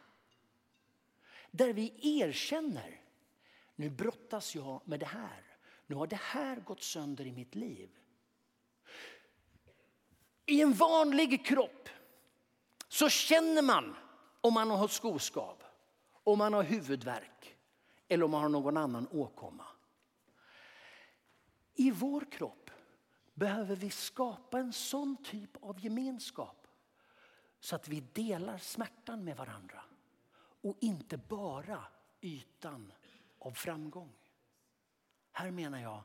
Där 1.50 1.72
vi 1.72 2.18
erkänner, 2.20 3.00
nu 3.74 3.90
brottas 3.90 4.54
jag 4.54 4.80
med 4.84 5.00
det 5.00 5.06
här. 5.06 5.44
Nu 5.86 5.96
har 5.96 6.06
det 6.06 6.20
här 6.20 6.56
gått 6.56 6.82
sönder 6.82 7.26
i 7.26 7.32
mitt 7.32 7.54
liv. 7.54 7.90
I 10.46 10.62
en 10.62 10.72
vanlig 10.72 11.46
kropp 11.46 11.88
så 12.88 13.08
känner 13.08 13.62
man 13.62 13.96
om 14.40 14.54
man 14.54 14.70
har 14.70 14.88
skoskav, 14.88 15.62
om 16.24 16.38
man 16.38 16.52
har 16.52 16.62
huvudvärk 16.62 17.56
eller 18.08 18.24
om 18.24 18.30
man 18.30 18.42
har 18.42 18.48
någon 18.48 18.76
annan 18.76 19.08
åkomma. 19.10 19.64
I 21.74 21.90
vår 21.90 22.32
kropp 22.32 22.70
behöver 23.34 23.76
vi 23.76 23.90
skapa 23.90 24.58
en 24.58 24.72
sån 24.72 25.16
typ 25.24 25.64
av 25.64 25.84
gemenskap 25.84 26.66
så 27.60 27.76
att 27.76 27.88
vi 27.88 28.00
delar 28.00 28.58
smärtan 28.58 29.24
med 29.24 29.36
varandra 29.36 29.84
och 30.60 30.76
inte 30.80 31.16
bara 31.16 31.84
ytan 32.20 32.92
av 33.38 33.52
framgång. 33.52 34.12
Här 35.32 35.50
menar 35.50 35.78
jag 35.78 36.02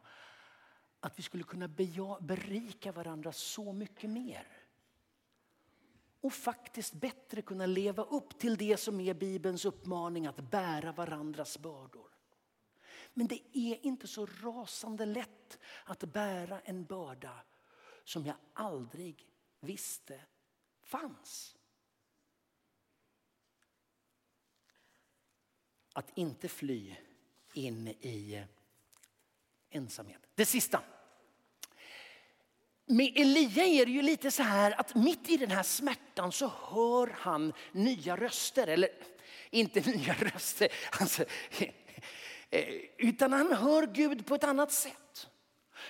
att 1.00 1.20
vi 1.20 1.24
skulle 1.24 1.44
kunna 1.44 1.68
berika 2.20 2.92
varandra 2.92 3.32
så 3.32 3.74
mycket 3.74 4.10
mer. 4.10 4.48
Och 6.22 6.34
faktiskt 6.34 6.94
bättre 6.94 7.42
kunna 7.42 7.66
leva 7.66 8.04
upp 8.04 8.40
till 8.40 8.58
det 8.58 8.78
som 8.78 9.00
är 9.00 9.14
Bibelns 9.14 9.66
uppmaning 9.66 10.26
att 10.26 10.52
bära 10.52 10.92
varandras 10.92 11.58
bördor. 11.58 12.12
Men 13.14 13.28
det 13.28 13.58
är 13.58 13.86
inte 13.86 14.08
så 14.08 14.26
rasande 14.26 15.06
lätt 15.06 15.60
att 15.86 16.04
bära 16.04 16.60
en 16.60 16.86
börda 16.86 17.44
som 18.04 18.26
jag 18.26 18.36
aldrig 18.54 19.28
visste 19.60 20.22
fanns. 20.82 21.58
Att 25.94 26.12
inte 26.16 26.48
fly 26.48 26.96
in 27.54 27.88
i 27.88 28.44
ensamhet. 29.70 30.22
Det 30.36 30.46
sista. 30.46 30.82
Med 32.86 33.12
Elia 33.16 33.64
är 33.64 33.86
det 33.86 33.92
ju 33.92 34.02
lite 34.02 34.32
så 34.32 34.44
här 34.44 34.80
att 34.80 34.96
mitt 34.96 35.30
i 35.30 35.38
den 35.38 35.52
här 35.52 35.64
smärtan 35.64 36.32
så 36.32 36.52
hör 36.70 37.16
han 37.20 37.54
nya 37.72 38.16
röster. 38.16 38.68
Eller 38.68 38.90
inte 39.50 39.80
nya 39.92 40.14
röster, 40.14 40.68
alltså, 41.00 41.26
eh, 42.50 42.66
utan 42.98 43.34
han 43.34 43.54
hör 43.54 43.88
Gud 43.88 44.26
på 44.26 44.36
ett 44.36 44.44
annat 44.44 44.72
sätt. 44.72 45.28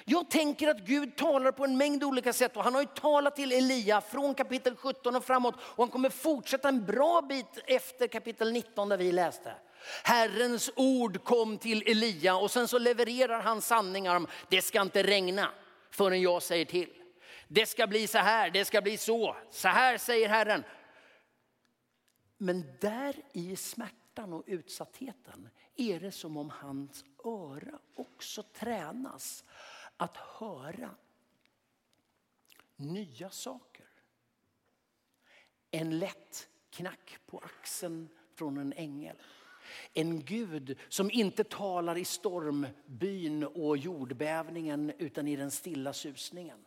Jag 0.05 0.29
tänker 0.29 0.67
att 0.67 0.79
Gud 0.79 1.15
talar 1.15 1.51
på 1.51 1.63
en 1.65 1.77
mängd 1.77 2.03
olika 2.03 2.33
sätt 2.33 2.57
och 2.57 2.63
han 2.63 2.73
har 2.73 2.81
ju 2.81 2.87
talat 2.87 3.35
till 3.35 3.51
Elia 3.51 4.01
från 4.01 4.33
kapitel 4.33 4.75
17 4.75 5.15
och 5.15 5.25
framåt 5.25 5.55
och 5.57 5.83
han 5.83 5.91
kommer 5.91 6.09
fortsätta 6.09 6.69
en 6.69 6.85
bra 6.85 7.21
bit 7.21 7.59
efter 7.67 8.07
kapitel 8.07 8.51
19 8.51 8.89
där 8.89 8.97
vi 8.97 9.11
läste. 9.11 9.53
Herrens 10.03 10.71
ord 10.75 11.23
kom 11.23 11.57
till 11.57 11.83
Elia 11.85 12.35
och 12.35 12.51
sen 12.51 12.67
så 12.67 12.79
levererar 12.79 13.41
han 13.41 13.61
sanningar 13.61 14.15
om 14.15 14.27
det 14.49 14.61
ska 14.61 14.81
inte 14.81 15.03
regna 15.03 15.51
förrän 15.89 16.21
jag 16.21 16.43
säger 16.43 16.65
till. 16.65 16.93
Det 17.47 17.65
ska 17.65 17.87
bli 17.87 18.07
så 18.07 18.17
här, 18.17 18.49
det 18.49 18.65
ska 18.65 18.81
bli 18.81 18.97
så. 18.97 19.35
Så 19.51 19.67
här 19.67 19.97
säger 19.97 20.29
Herren. 20.29 20.63
Men 22.37 22.77
där 22.81 23.15
i 23.33 23.55
smärtan 23.55 24.33
och 24.33 24.43
utsattheten 24.47 25.49
är 25.75 25.99
det 25.99 26.11
som 26.11 26.37
om 26.37 26.49
hans 26.49 27.05
öra 27.25 27.79
också 27.95 28.43
tränas 28.43 29.43
att 29.97 30.17
höra 30.17 30.95
nya 32.75 33.29
saker. 33.29 33.85
En 35.71 35.99
lätt 35.99 36.49
knack 36.69 37.17
på 37.25 37.37
axeln 37.37 38.09
från 38.35 38.57
en 38.57 38.73
ängel. 38.73 39.17
En 39.93 40.25
Gud 40.25 40.79
som 40.89 41.11
inte 41.11 41.43
talar 41.43 41.97
i 41.97 42.05
stormbyn 42.05 43.43
och 43.43 43.77
jordbävningen 43.77 44.93
utan 44.97 45.27
i 45.27 45.35
den 45.35 45.51
stilla 45.51 45.93
susningen. 45.93 46.65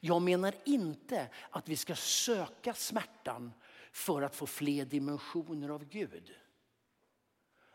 Jag 0.00 0.22
menar 0.22 0.54
inte 0.64 1.28
att 1.50 1.68
vi 1.68 1.76
ska 1.76 1.94
söka 1.94 2.74
smärtan 2.74 3.52
för 3.92 4.22
att 4.22 4.36
få 4.36 4.46
fler 4.46 4.84
dimensioner 4.84 5.68
av 5.68 5.84
Gud. 5.84 6.34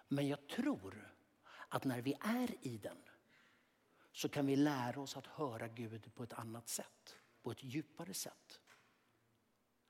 Men 0.07 0.27
jag 0.27 0.47
tror 0.47 1.13
att 1.69 1.83
när 1.83 2.01
vi 2.01 2.17
är 2.21 2.67
i 2.67 2.77
den 2.77 2.97
så 4.11 4.29
kan 4.29 4.45
vi 4.45 4.55
lära 4.55 5.01
oss 5.01 5.17
att 5.17 5.27
höra 5.27 5.67
Gud 5.67 6.15
på 6.15 6.23
ett 6.23 6.33
annat 6.33 6.69
sätt, 6.69 7.17
på 7.41 7.51
ett 7.51 7.63
djupare 7.63 8.13
sätt. 8.13 8.59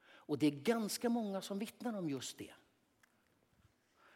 Och 0.03 0.37
det 0.37 0.47
är 0.47 0.51
ganska 0.51 1.09
många 1.09 1.41
som 1.41 1.59
vittnar 1.59 1.97
om 1.97 2.09
just 2.09 2.37
det. 2.37 2.53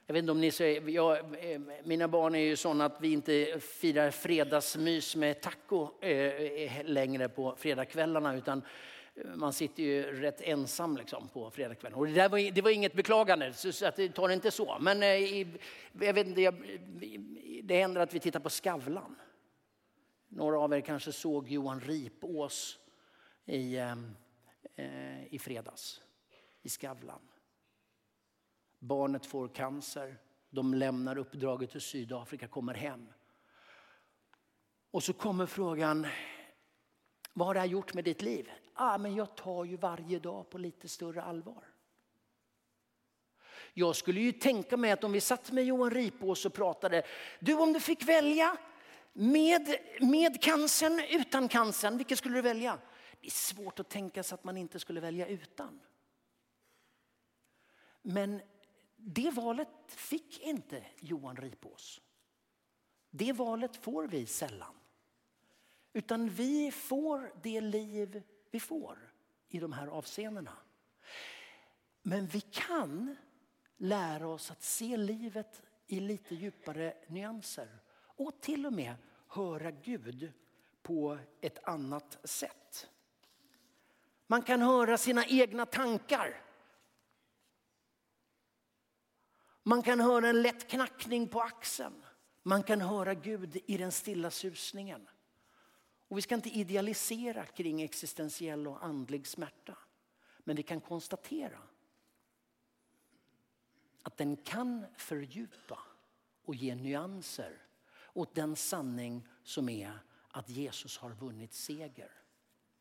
Jag 0.08 0.14
vet 0.14 0.22
inte 0.22 0.32
om 0.32 0.42
ni 0.42 0.52
säger, 0.52 0.90
jag, 0.90 1.18
eh, 1.18 1.62
mina 1.84 2.08
barn 2.08 2.36
är 2.36 2.40
ju 2.40 2.56
sådana 2.56 2.86
att 2.86 3.02
vi 3.02 3.12
inte 3.12 3.60
firar 3.60 4.12
fredagsmys 4.12 5.16
med 5.16 5.42
taco 5.42 5.90
eh, 6.02 6.12
eh 6.12 6.84
längre 6.84 7.30
på 7.30 7.56
fredagskvällarna 7.58 8.36
utan 8.36 8.62
eh, 9.16 9.36
man 9.36 9.54
sitter 9.54 9.84
ju 9.84 10.22
rätt 10.22 10.42
ensam 10.42 10.98
liksom 10.98 11.28
på 11.28 11.52
fredagskvällen. 11.52 12.00
Och 12.00 12.08
det, 12.08 12.28
var, 12.28 12.52
det 12.52 12.62
var 12.62 12.70
inget 12.70 12.94
beklagande, 12.94 13.54
så 13.54 13.86
att 13.86 13.96
det 13.96 14.34
inte 14.34 14.52
så. 14.52 14.78
Men 14.80 15.04
eh, 15.04 15.48
jag 16.02 16.14
vet 16.14 16.28
inte, 16.28 16.54
det 17.64 17.76
händer 17.80 18.02
att 18.02 18.14
vi 18.14 18.20
tittar 18.20 18.40
på 18.40 18.50
Skavlan. 18.50 19.16
Några 20.28 20.60
av 20.60 20.74
er 20.74 20.82
kanske 20.82 21.12
såg 21.12 21.50
Johan 21.50 21.80
Ripås 21.80 22.80
i, 23.46 23.78
eh, 23.78 25.26
i 25.30 25.40
fredags 25.40 26.02
i 26.62 26.70
Skavlan. 26.70 27.22
Barnet 28.80 29.26
får 29.26 29.48
cancer, 29.48 30.18
de 30.50 30.74
lämnar 30.74 31.18
uppdraget 31.18 31.72
till 31.72 31.82
Sydafrika, 31.82 32.48
kommer 32.48 32.74
hem. 32.74 33.08
Och 34.92 35.04
så 35.04 35.14
kommer 35.14 35.46
frågan, 35.46 36.08
vad 37.34 37.48
har 37.48 37.54
det 37.54 37.60
här 37.60 37.68
gjort 37.68 37.94
med 37.94 38.04
ditt 38.04 38.22
liv? 38.22 38.52
Ah, 38.74 38.98
men 38.98 39.16
jag 39.16 39.36
tar 39.36 39.66
ju 39.66 39.78
varje 39.78 40.20
dag 40.20 40.50
på 40.50 40.58
lite 40.58 40.88
större 40.88 41.22
allvar. 41.22 41.64
Jag 43.74 43.96
skulle 43.96 44.22
ju 44.22 44.32
tänka 44.32 44.78
mig 44.78 44.92
att 44.92 45.04
om 45.04 45.12
vi 45.12 45.22
satt 45.22 45.52
med 45.52 45.66
Johan 45.66 45.92
Ripås 45.92 46.46
och 46.46 46.54
pratade, 46.54 47.04
du 47.40 47.54
om 47.54 47.74
du 47.74 47.80
fick 47.80 48.04
välja 48.04 48.58
med, 49.14 49.76
med 50.00 50.42
cancern, 50.42 51.02
utan 51.10 51.48
cancern, 51.48 51.98
vilket 51.98 52.18
skulle 52.18 52.36
du 52.36 52.42
välja? 52.42 52.80
Det 53.22 53.28
är 53.28 53.32
svårt 53.32 53.80
att 53.80 53.90
tänka 53.90 54.24
sig 54.24 54.36
att 54.36 54.44
man 54.44 54.58
inte 54.58 54.80
skulle 54.80 55.02
välja 55.02 55.28
utan. 55.28 55.80
Men 58.02 58.42
det 59.08 59.32
valet 59.32 59.70
fick 59.88 60.42
inte 60.42 60.86
Johan 61.00 61.36
Ripås. 61.36 62.02
Det 63.10 63.34
valet 63.34 63.76
får 63.76 64.08
vi 64.08 64.26
sällan. 64.26 64.76
Utan 65.94 66.30
vi 66.30 66.72
får 66.72 67.34
det 67.44 67.62
liv 67.62 68.24
vi 68.52 68.60
får 68.60 69.14
i 69.50 69.60
de 69.60 69.74
här 69.74 69.88
avseendena. 69.88 70.58
Men 72.02 72.28
vi 72.28 72.42
kan 72.42 73.16
lära 73.78 74.28
oss 74.28 74.52
att 74.52 74.64
se 74.64 74.98
livet 74.98 75.62
i 75.88 76.00
lite 76.00 76.36
djupare 76.36 76.94
nyanser 77.08 77.80
och 77.96 78.42
till 78.42 78.66
och 78.66 78.74
med 78.74 78.96
höra 79.28 79.72
Gud 79.72 80.34
på 80.82 81.20
ett 81.42 81.64
annat 81.64 82.18
sätt. 82.24 82.90
Man 84.28 84.42
kan 84.42 84.62
höra 84.62 84.98
sina 84.98 85.26
egna 85.26 85.66
tankar. 85.66 86.45
Man 89.68 89.84
kan 89.84 90.00
höra 90.00 90.28
en 90.28 90.42
lätt 90.42 90.68
knackning 90.68 91.28
på 91.28 91.42
axeln. 91.42 92.06
Man 92.44 92.64
kan 92.64 92.82
höra 92.82 93.14
Gud 93.14 93.58
i 93.66 93.78
den 93.78 93.92
stilla 93.92 94.32
susningen. 94.32 95.08
Och 96.08 96.18
vi 96.18 96.22
ska 96.22 96.36
inte 96.36 96.50
idealisera 96.50 97.46
kring 97.46 97.82
existentiell 97.82 98.68
och 98.68 98.86
andlig 98.86 99.28
smärta. 99.28 99.78
Men 100.38 100.56
vi 100.56 100.64
kan 100.64 100.82
konstatera 100.82 101.58
att 104.02 104.18
den 104.18 104.38
kan 104.38 104.86
fördjupa 104.98 105.80
och 106.46 106.56
ge 106.56 106.76
nyanser 106.76 107.62
åt 108.14 108.36
den 108.36 108.56
sanning 108.56 109.28
som 109.44 109.70
är 109.70 110.00
att 110.28 110.50
Jesus 110.50 110.98
har 110.98 111.10
vunnit 111.10 111.54
seger 111.54 112.12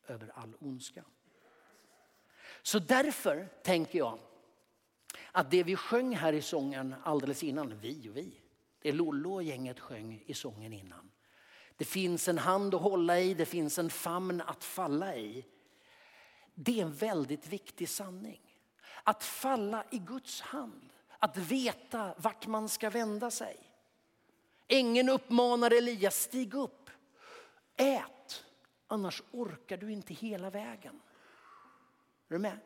över 0.06 0.32
all 0.34 0.56
ondska. 0.60 1.04
Så 2.62 2.78
därför 2.78 3.48
tänker 3.62 3.98
jag 3.98 4.18
att 5.36 5.50
det 5.50 5.62
vi 5.62 5.76
sjöng 5.76 6.16
här 6.16 6.32
i 6.32 6.42
sången 6.42 6.94
alldeles 7.02 7.42
innan, 7.42 7.78
vi 7.78 8.08
och 8.10 8.16
vi, 8.16 8.40
det 8.82 8.92
Lollo 8.92 9.34
och 9.34 9.42
gänget 9.42 9.80
sjöng 9.80 10.22
i 10.26 10.34
sången 10.34 10.72
innan. 10.72 11.10
Det 11.76 11.84
finns 11.84 12.28
en 12.28 12.38
hand 12.38 12.74
att 12.74 12.80
hålla 12.80 13.20
i, 13.20 13.34
det 13.34 13.46
finns 13.46 13.78
en 13.78 13.90
famn 13.90 14.40
att 14.40 14.64
falla 14.64 15.16
i. 15.16 15.46
Det 16.54 16.80
är 16.80 16.82
en 16.82 16.92
väldigt 16.92 17.46
viktig 17.46 17.88
sanning. 17.88 18.40
Att 19.02 19.24
falla 19.24 19.84
i 19.90 19.98
Guds 19.98 20.40
hand, 20.40 20.92
att 21.18 21.36
veta 21.36 22.14
vart 22.18 22.46
man 22.46 22.68
ska 22.68 22.90
vända 22.90 23.30
sig. 23.30 23.56
Ängeln 24.68 25.08
uppmanar 25.08 25.70
Elias, 25.70 26.16
stig 26.16 26.54
upp, 26.54 26.90
ät, 27.76 28.44
annars 28.86 29.22
orkar 29.30 29.76
du 29.76 29.92
inte 29.92 30.14
hela 30.14 30.50
vägen. 30.50 31.00
Är 32.28 32.34
du 32.34 32.38
med? 32.38 32.58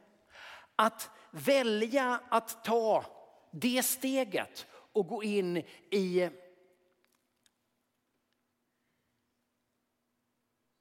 Att 0.80 1.10
välja 1.30 2.20
att 2.28 2.64
ta 2.64 3.04
det 3.50 3.82
steget 3.82 4.66
och 4.72 5.06
gå 5.06 5.22
in 5.22 5.56
i 5.90 6.30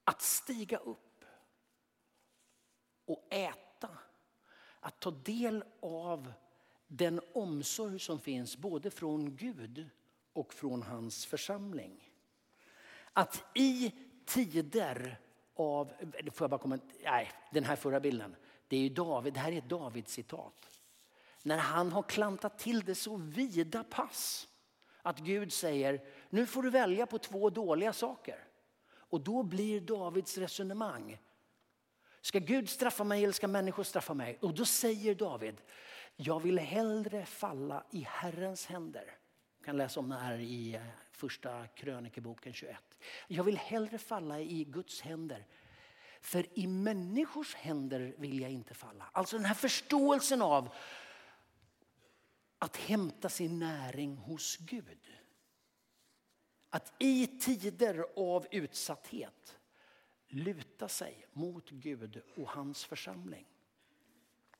att 0.04 0.22
stiga 0.22 0.78
upp 0.78 1.26
och 3.06 3.28
äta. 3.30 3.90
Att 4.80 5.00
ta 5.00 5.12
del 5.12 5.64
av 5.82 6.34
den 6.88 7.22
omsorg 7.34 8.00
som 8.00 8.20
finns 8.20 8.58
både 8.58 8.92
från 8.92 9.36
Gud 9.36 9.90
och 10.34 10.54
från 10.54 10.84
hans 10.84 11.26
församling. 11.26 12.12
Att 13.14 13.44
i 13.56 13.94
tider 14.26 15.20
av, 15.56 15.94
får 16.34 16.44
jag 16.44 16.50
bara 16.50 16.62
komma, 16.62 16.80
nej 17.04 17.32
den 17.52 17.64
här 17.64 17.76
förra 17.76 18.00
bilden, 18.00 18.36
det 18.68 18.78
är 18.78 18.82
ju 18.82 18.90
David, 18.90 19.34
det 19.34 19.40
här 19.40 19.52
är 19.52 19.58
ett 19.58 19.70
David-citat. 19.70 20.70
När 21.44 21.58
han 21.58 21.92
har 21.92 22.04
klantat 22.04 22.60
till 22.60 22.86
det 22.86 22.96
så 22.96 23.18
vida 23.18 23.84
pass 23.84 24.48
att 25.02 25.20
Gud 25.20 25.54
säger, 25.54 26.02
nu 26.30 26.46
får 26.46 26.64
du 26.64 26.70
välja 26.70 27.06
på 27.06 27.18
två 27.18 27.50
dåliga 27.50 27.94
saker. 27.94 28.44
Och 28.90 29.22
då 29.22 29.44
blir 29.44 29.82
Davids 29.82 30.38
resonemang, 30.38 31.18
ska 32.22 32.40
Gud 32.40 32.70
straffa 32.70 33.04
mig 33.04 33.24
eller 33.24 33.34
ska 33.34 33.48
människor 33.48 33.84
straffa 33.84 34.14
mig? 34.14 34.38
Och 34.42 34.54
då 34.54 34.66
säger 34.66 35.16
David, 35.16 35.56
jag 36.16 36.40
vill 36.40 36.60
hellre 36.60 37.26
falla 37.26 37.84
i 37.92 38.06
Herrens 38.10 38.66
händer 38.66 39.18
Du 39.60 39.66
kan 39.66 39.78
läsa 39.78 40.00
om 40.00 40.10
det 40.10 40.16
här 40.16 40.40
i 40.40 40.76
eh, 40.76 40.82
första 41.12 41.68
krönikeboken 41.68 42.54
21. 42.54 42.78
Jag 43.28 43.44
vill 43.44 43.58
hellre 43.58 43.98
falla 43.98 44.40
i 44.40 44.64
Guds 44.64 45.02
händer. 45.02 45.46
För 46.22 46.60
i 46.60 46.68
människors 46.68 47.56
händer 47.56 48.16
vill 48.18 48.40
jag 48.40 48.52
inte 48.52 48.74
falla. 48.74 49.10
Alltså 49.12 49.38
den 49.38 49.46
här 49.46 49.56
förståelsen 49.56 50.42
av 50.42 50.76
att 52.60 52.78
hämta 52.78 53.30
sin 53.30 53.60
näring 53.60 54.18
hos 54.18 54.58
Gud. 54.58 55.00
Att 56.70 56.94
i 57.00 57.28
tider 57.28 58.06
av 58.16 58.48
utsatthet 58.52 59.58
luta 60.28 60.88
sig 60.88 61.28
mot 61.34 61.70
Gud 61.70 62.22
och 62.38 62.50
hans 62.50 62.86
församling. 62.86 63.46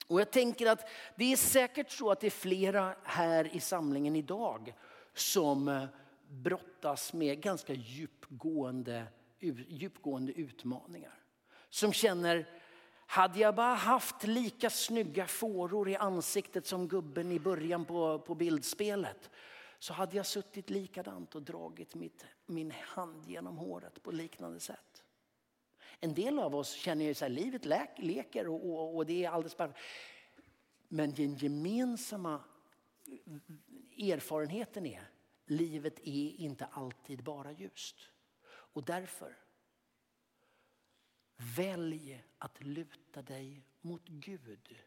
Och 0.08 0.22
jag 0.22 0.32
tänker 0.32 0.68
att 0.68 0.90
det 1.16 1.32
är 1.32 1.38
säkert 1.38 1.92
så 1.92 2.12
att 2.12 2.20
det 2.20 2.28
är 2.28 2.32
flera 2.32 2.96
här 3.04 3.56
i 3.56 3.60
samlingen 3.60 4.16
idag 4.16 4.74
som 5.14 5.88
brottas 6.30 7.14
med 7.14 7.42
ganska 7.42 7.74
djupgående, 7.74 9.08
djupgående 9.68 10.34
utmaningar. 10.34 11.17
Som 11.78 11.94
känner, 11.94 12.46
hade 13.06 13.40
jag 13.40 13.56
bara 13.56 13.74
haft 13.74 14.24
lika 14.24 14.70
snygga 14.70 15.28
fåror 15.28 15.90
i 15.90 15.96
ansiktet 15.96 16.66
som 16.66 16.88
gubben 16.88 17.32
i 17.32 17.40
början 17.40 17.86
på, 17.86 18.20
på 18.20 18.36
bildspelet 18.36 19.30
så 19.80 19.94
hade 19.94 20.18
jag 20.18 20.26
suttit 20.26 20.70
likadant 20.70 21.36
och 21.36 21.42
dragit 21.42 21.96
mitt, 21.96 22.26
min 22.46 22.72
hand 22.72 23.26
genom 23.26 23.58
håret 23.58 24.04
på 24.04 24.12
liknande 24.12 24.60
sätt. 24.60 25.04
En 26.00 26.14
del 26.14 26.40
av 26.40 26.56
oss 26.56 26.72
känner 26.72 27.06
ju 27.06 27.12
att 27.12 27.32
livet 27.32 27.66
läk, 27.66 27.90
leker 27.98 28.48
och, 28.48 28.70
och, 28.70 28.96
och, 28.96 29.06
det 29.06 29.26
är 29.26 29.30
alldeles 29.30 29.58
bara. 29.58 29.74
Men 30.88 31.14
den 31.14 31.36
gemensamma 31.36 32.44
erfarenheten 33.98 34.86
är 34.86 35.10
livet 35.46 36.00
är 36.00 36.42
inte 36.42 36.66
alltid 36.66 37.24
bara 37.24 37.52
ljust. 37.52 37.96
Och 38.48 38.84
därför 38.84 39.47
välj 41.38 42.24
att 42.38 42.64
luta 42.64 43.22
dig 43.22 43.64
mot 43.82 44.08
Gud. 44.08 44.78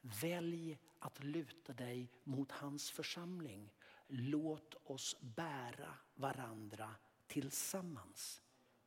Välj 0.00 0.78
att 0.98 1.24
luta 1.24 1.72
dig 1.72 2.10
mot 2.24 2.52
hans 2.52 2.90
församling. 2.90 3.72
Låt 4.06 4.74
oss 4.84 5.16
bära 5.20 5.94
varandra 6.14 6.94
tillsammans 7.26 8.42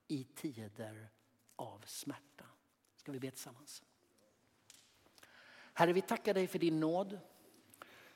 i 0.07 0.23
tider 0.23 1.09
av 1.55 1.83
smärta. 1.85 2.45
Ska 2.95 3.11
vi 3.11 3.19
be 3.19 3.31
tillsammans? 3.31 3.83
Herre, 5.73 5.93
vi 5.93 6.01
tackar 6.01 6.33
dig 6.33 6.47
för 6.47 6.59
din 6.59 6.79
nåd, 6.79 7.19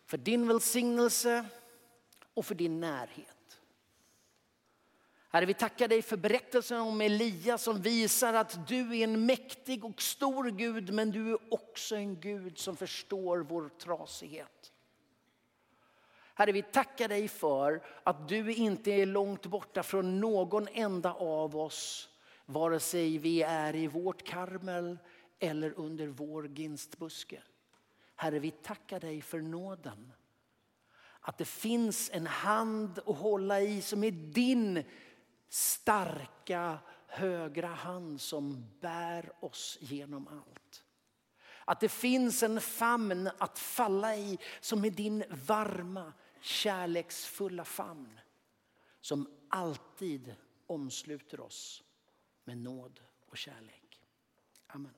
för 0.06 0.17
din 0.17 0.48
välsignelse 0.48 1.50
och 2.34 2.45
för 2.45 2.56
din 2.56 2.80
närhet. 2.80 3.35
Herre, 5.36 5.45
vi 5.45 5.54
tackar 5.54 5.88
dig 5.88 6.02
för 6.02 6.17
berättelsen 6.17 6.82
om 6.82 7.02
Elia 7.02 7.58
som 7.58 7.82
visar 7.82 8.34
att 8.34 8.67
du 8.67 8.98
är 8.98 9.04
en 9.04 9.26
mäktig 9.26 9.86
och 9.86 10.02
stor 10.02 10.50
Gud, 10.50 10.93
men 10.93 11.12
du 11.12 11.32
är 11.32 11.54
också 11.54 11.95
en 11.95 12.19
Gud 12.19 12.58
som 12.58 12.76
förstår 12.76 13.38
vår 13.38 13.69
trasighet. 13.69 14.71
Herre, 16.34 16.52
vi 16.52 16.62
tackar 16.62 17.08
dig 17.08 17.28
för 17.28 17.84
att 18.04 18.30
du 18.30 18.54
inte 18.54 18.91
är 18.91 19.06
långt 19.06 19.45
borta 19.45 19.84
från 19.84 20.19
någon 20.19 20.67
enda 20.74 21.13
av 21.13 21.58
oss 21.58 22.10
Vare 22.45 22.80
sig 22.80 23.17
vi 23.17 23.41
är 23.41 23.76
i 23.76 23.88
vårt 23.88 24.24
karmel 24.24 24.98
eller 25.39 25.80
under 25.80 26.08
vår 26.08 26.48
ginstbuske. 26.48 27.41
Herre, 28.15 28.39
vi 28.39 28.52
tackar 28.52 29.00
dig 29.00 29.21
för 29.21 29.39
nåden. 29.39 30.13
Att 31.19 31.38
det 31.38 31.45
finns 31.45 32.10
en 32.13 32.28
hand 32.28 33.00
att 33.06 33.17
hålla 33.17 33.62
i 33.62 33.82
som 33.82 34.04
är 34.04 34.12
din 34.12 34.84
starka 35.49 36.79
högra 37.08 37.67
hand 37.67 38.21
som 38.21 38.65
bär 38.79 39.31
oss 39.39 39.77
genom 39.81 40.27
allt. 40.27 40.84
Att 41.65 41.79
det 41.79 41.89
finns 41.89 42.43
en 42.43 42.62
famn 42.62 43.29
att 43.38 43.60
falla 43.60 44.15
i 44.15 44.38
som 44.60 44.86
är 44.86 44.89
din 44.89 45.23
varma, 45.29 46.13
kärleksfulla 46.41 47.65
famn. 47.65 48.19
Som 49.01 49.29
alltid 49.49 50.36
omsluter 50.67 51.39
oss 51.39 51.84
med 52.43 52.58
nåd 52.58 52.99
och 53.29 53.38
kärlek. 53.38 54.01
Amen. 54.67 54.93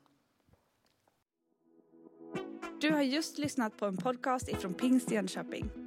Du 2.81 2.91
har 2.91 3.01
just 3.01 3.38
lyssnat 3.38 3.77
på 3.77 3.86
en 3.86 3.97
podcast 3.97 4.49
ifrån 4.49 4.73
Pingst 4.73 5.12
Jönköping. 5.12 5.87